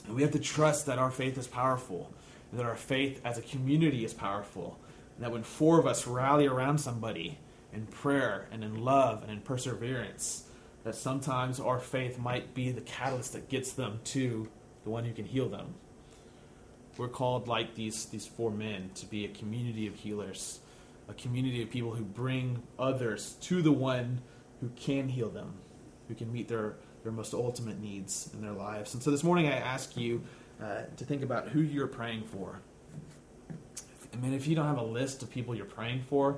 And 0.05 0.15
we 0.15 0.21
have 0.21 0.31
to 0.31 0.39
trust 0.39 0.85
that 0.87 0.97
our 0.97 1.11
faith 1.11 1.37
is 1.37 1.47
powerful, 1.47 2.11
that 2.53 2.65
our 2.65 2.75
faith 2.75 3.21
as 3.23 3.37
a 3.37 3.41
community 3.41 4.05
is 4.05 4.13
powerful 4.13 4.79
and 5.17 5.25
that 5.25 5.31
when 5.31 5.43
four 5.43 5.79
of 5.79 5.87
us 5.87 6.05
rally 6.05 6.45
around 6.45 6.77
somebody 6.77 7.39
in 7.73 7.87
prayer 7.87 8.47
and 8.51 8.63
in 8.63 8.83
love 8.85 9.23
and 9.23 9.31
in 9.31 9.41
perseverance, 9.41 10.43
that 10.83 10.95
sometimes 10.95 11.59
our 11.59 11.79
faith 11.79 12.19
might 12.19 12.53
be 12.53 12.71
the 12.71 12.81
catalyst 12.81 13.33
that 13.33 13.49
gets 13.49 13.73
them 13.73 13.99
to 14.03 14.47
the 14.87 14.91
one 14.91 15.03
who 15.03 15.11
can 15.11 15.25
heal 15.25 15.49
them. 15.49 15.73
We're 16.97 17.09
called, 17.09 17.49
like 17.49 17.75
these, 17.75 18.05
these 18.05 18.25
four 18.25 18.51
men, 18.51 18.89
to 18.95 19.05
be 19.05 19.25
a 19.25 19.27
community 19.27 19.85
of 19.85 19.95
healers, 19.95 20.61
a 21.09 21.13
community 21.13 21.61
of 21.61 21.69
people 21.69 21.91
who 21.91 22.05
bring 22.05 22.63
others 22.79 23.35
to 23.41 23.61
the 23.61 23.73
one 23.73 24.21
who 24.61 24.69
can 24.77 25.09
heal 25.09 25.29
them, 25.29 25.55
who 26.07 26.15
can 26.15 26.31
meet 26.31 26.47
their, 26.47 26.75
their 27.03 27.11
most 27.11 27.33
ultimate 27.33 27.81
needs 27.81 28.29
in 28.33 28.41
their 28.41 28.53
lives. 28.53 28.93
And 28.93 29.03
so 29.03 29.11
this 29.11 29.25
morning 29.25 29.47
I 29.47 29.57
ask 29.57 29.97
you 29.97 30.23
uh, 30.63 30.83
to 30.95 31.03
think 31.03 31.21
about 31.21 31.49
who 31.49 31.59
you're 31.59 31.87
praying 31.87 32.23
for. 32.23 32.61
I 34.13 34.15
mean, 34.15 34.33
if 34.33 34.47
you 34.47 34.55
don't 34.55 34.67
have 34.67 34.79
a 34.79 34.85
list 34.85 35.21
of 35.21 35.29
people 35.29 35.53
you're 35.53 35.65
praying 35.65 36.03
for, 36.09 36.37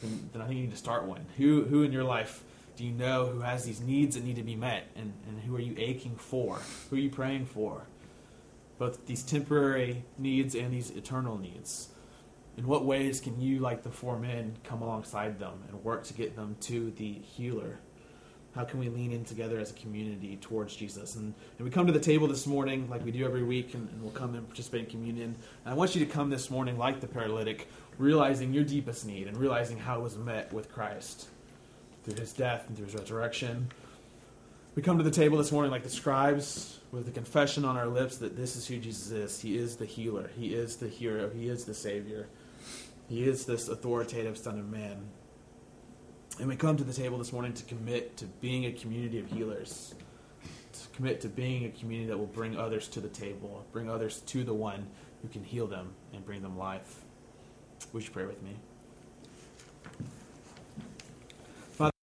then, 0.00 0.30
then 0.32 0.40
I 0.40 0.46
think 0.46 0.56
you 0.56 0.64
need 0.64 0.72
to 0.72 0.78
start 0.78 1.04
one. 1.04 1.26
Who, 1.36 1.64
who 1.64 1.82
in 1.82 1.92
your 1.92 2.04
life 2.04 2.42
do 2.76 2.84
you 2.84 2.92
know 2.92 3.26
who 3.26 3.40
has 3.40 3.64
these 3.64 3.80
needs 3.80 4.16
that 4.16 4.24
need 4.24 4.36
to 4.36 4.42
be 4.42 4.56
met, 4.56 4.88
and, 4.96 5.12
and 5.28 5.40
who 5.40 5.54
are 5.54 5.60
you 5.60 5.74
aching 5.78 6.16
for? 6.16 6.58
Who 6.90 6.96
are 6.96 6.98
you 6.98 7.10
praying 7.10 7.46
for? 7.46 7.86
Both 8.78 9.06
these 9.06 9.22
temporary 9.22 10.04
needs 10.18 10.54
and 10.54 10.72
these 10.72 10.90
eternal 10.90 11.38
needs. 11.38 11.90
In 12.56 12.66
what 12.66 12.84
ways 12.84 13.20
can 13.20 13.40
you, 13.40 13.60
like 13.60 13.82
the 13.82 13.90
four 13.90 14.18
men, 14.18 14.56
come 14.64 14.82
alongside 14.82 15.38
them 15.38 15.62
and 15.68 15.84
work 15.84 16.04
to 16.04 16.14
get 16.14 16.34
them 16.34 16.56
to 16.62 16.90
the 16.92 17.12
healer? 17.12 17.78
How 18.54 18.64
can 18.64 18.78
we 18.78 18.88
lean 18.88 19.10
in 19.10 19.24
together 19.24 19.58
as 19.58 19.72
a 19.72 19.74
community 19.74 20.36
towards 20.40 20.76
Jesus? 20.76 21.16
And, 21.16 21.34
and 21.58 21.64
we 21.64 21.70
come 21.70 21.86
to 21.86 21.92
the 21.92 21.98
table 21.98 22.28
this 22.28 22.46
morning 22.46 22.88
like 22.88 23.04
we 23.04 23.10
do 23.10 23.24
every 23.24 23.42
week, 23.42 23.74
and, 23.74 23.88
and 23.88 24.02
we'll 24.02 24.12
come 24.12 24.34
and 24.34 24.46
participate 24.46 24.84
in 24.84 24.90
communion. 24.90 25.36
And 25.64 25.72
I 25.72 25.74
want 25.74 25.94
you 25.94 26.04
to 26.04 26.10
come 26.10 26.30
this 26.30 26.50
morning 26.50 26.76
like 26.76 27.00
the 27.00 27.08
paralytic, 27.08 27.68
realizing 27.98 28.52
your 28.52 28.64
deepest 28.64 29.06
need 29.06 29.28
and 29.28 29.36
realizing 29.36 29.78
how 29.78 30.00
it 30.00 30.02
was 30.02 30.16
met 30.16 30.52
with 30.52 30.72
Christ 30.72 31.28
through 32.04 32.20
his 32.20 32.32
death 32.32 32.66
and 32.68 32.76
through 32.76 32.86
his 32.86 32.94
resurrection. 32.94 33.68
We 34.74 34.82
come 34.82 34.98
to 34.98 35.04
the 35.04 35.10
table 35.10 35.38
this 35.38 35.52
morning 35.52 35.70
like 35.70 35.84
the 35.84 35.90
scribes 35.90 36.80
with 36.90 37.06
the 37.06 37.12
confession 37.12 37.64
on 37.64 37.76
our 37.76 37.86
lips 37.86 38.18
that 38.18 38.36
this 38.36 38.56
is 38.56 38.66
who 38.66 38.78
Jesus 38.78 39.10
is. 39.10 39.40
He 39.40 39.56
is 39.56 39.76
the 39.76 39.86
healer, 39.86 40.30
He 40.36 40.54
is 40.54 40.76
the 40.76 40.88
hero, 40.88 41.30
He 41.30 41.48
is 41.48 41.64
the 41.64 41.74
Savior, 41.74 42.28
He 43.08 43.24
is 43.24 43.46
this 43.46 43.68
authoritative 43.68 44.36
Son 44.36 44.58
of 44.58 44.68
Man. 44.68 45.08
And 46.40 46.48
we 46.48 46.56
come 46.56 46.76
to 46.76 46.84
the 46.84 46.92
table 46.92 47.18
this 47.18 47.32
morning 47.32 47.52
to 47.54 47.64
commit 47.64 48.16
to 48.16 48.26
being 48.26 48.66
a 48.66 48.72
community 48.72 49.20
of 49.20 49.30
healers, 49.30 49.94
to 50.72 50.96
commit 50.96 51.20
to 51.20 51.28
being 51.28 51.64
a 51.64 51.70
community 51.70 52.08
that 52.08 52.18
will 52.18 52.26
bring 52.26 52.58
others 52.58 52.88
to 52.88 53.00
the 53.00 53.08
table, 53.08 53.64
bring 53.72 53.88
others 53.88 54.20
to 54.22 54.42
the 54.42 54.54
one 54.54 54.86
who 55.22 55.28
can 55.28 55.44
heal 55.44 55.68
them 55.68 55.94
and 56.12 56.26
bring 56.26 56.42
them 56.42 56.58
life. 56.58 57.04
Would 57.92 58.02
you 58.02 58.10
pray 58.10 58.26
with 58.26 58.42
me? 58.42 58.56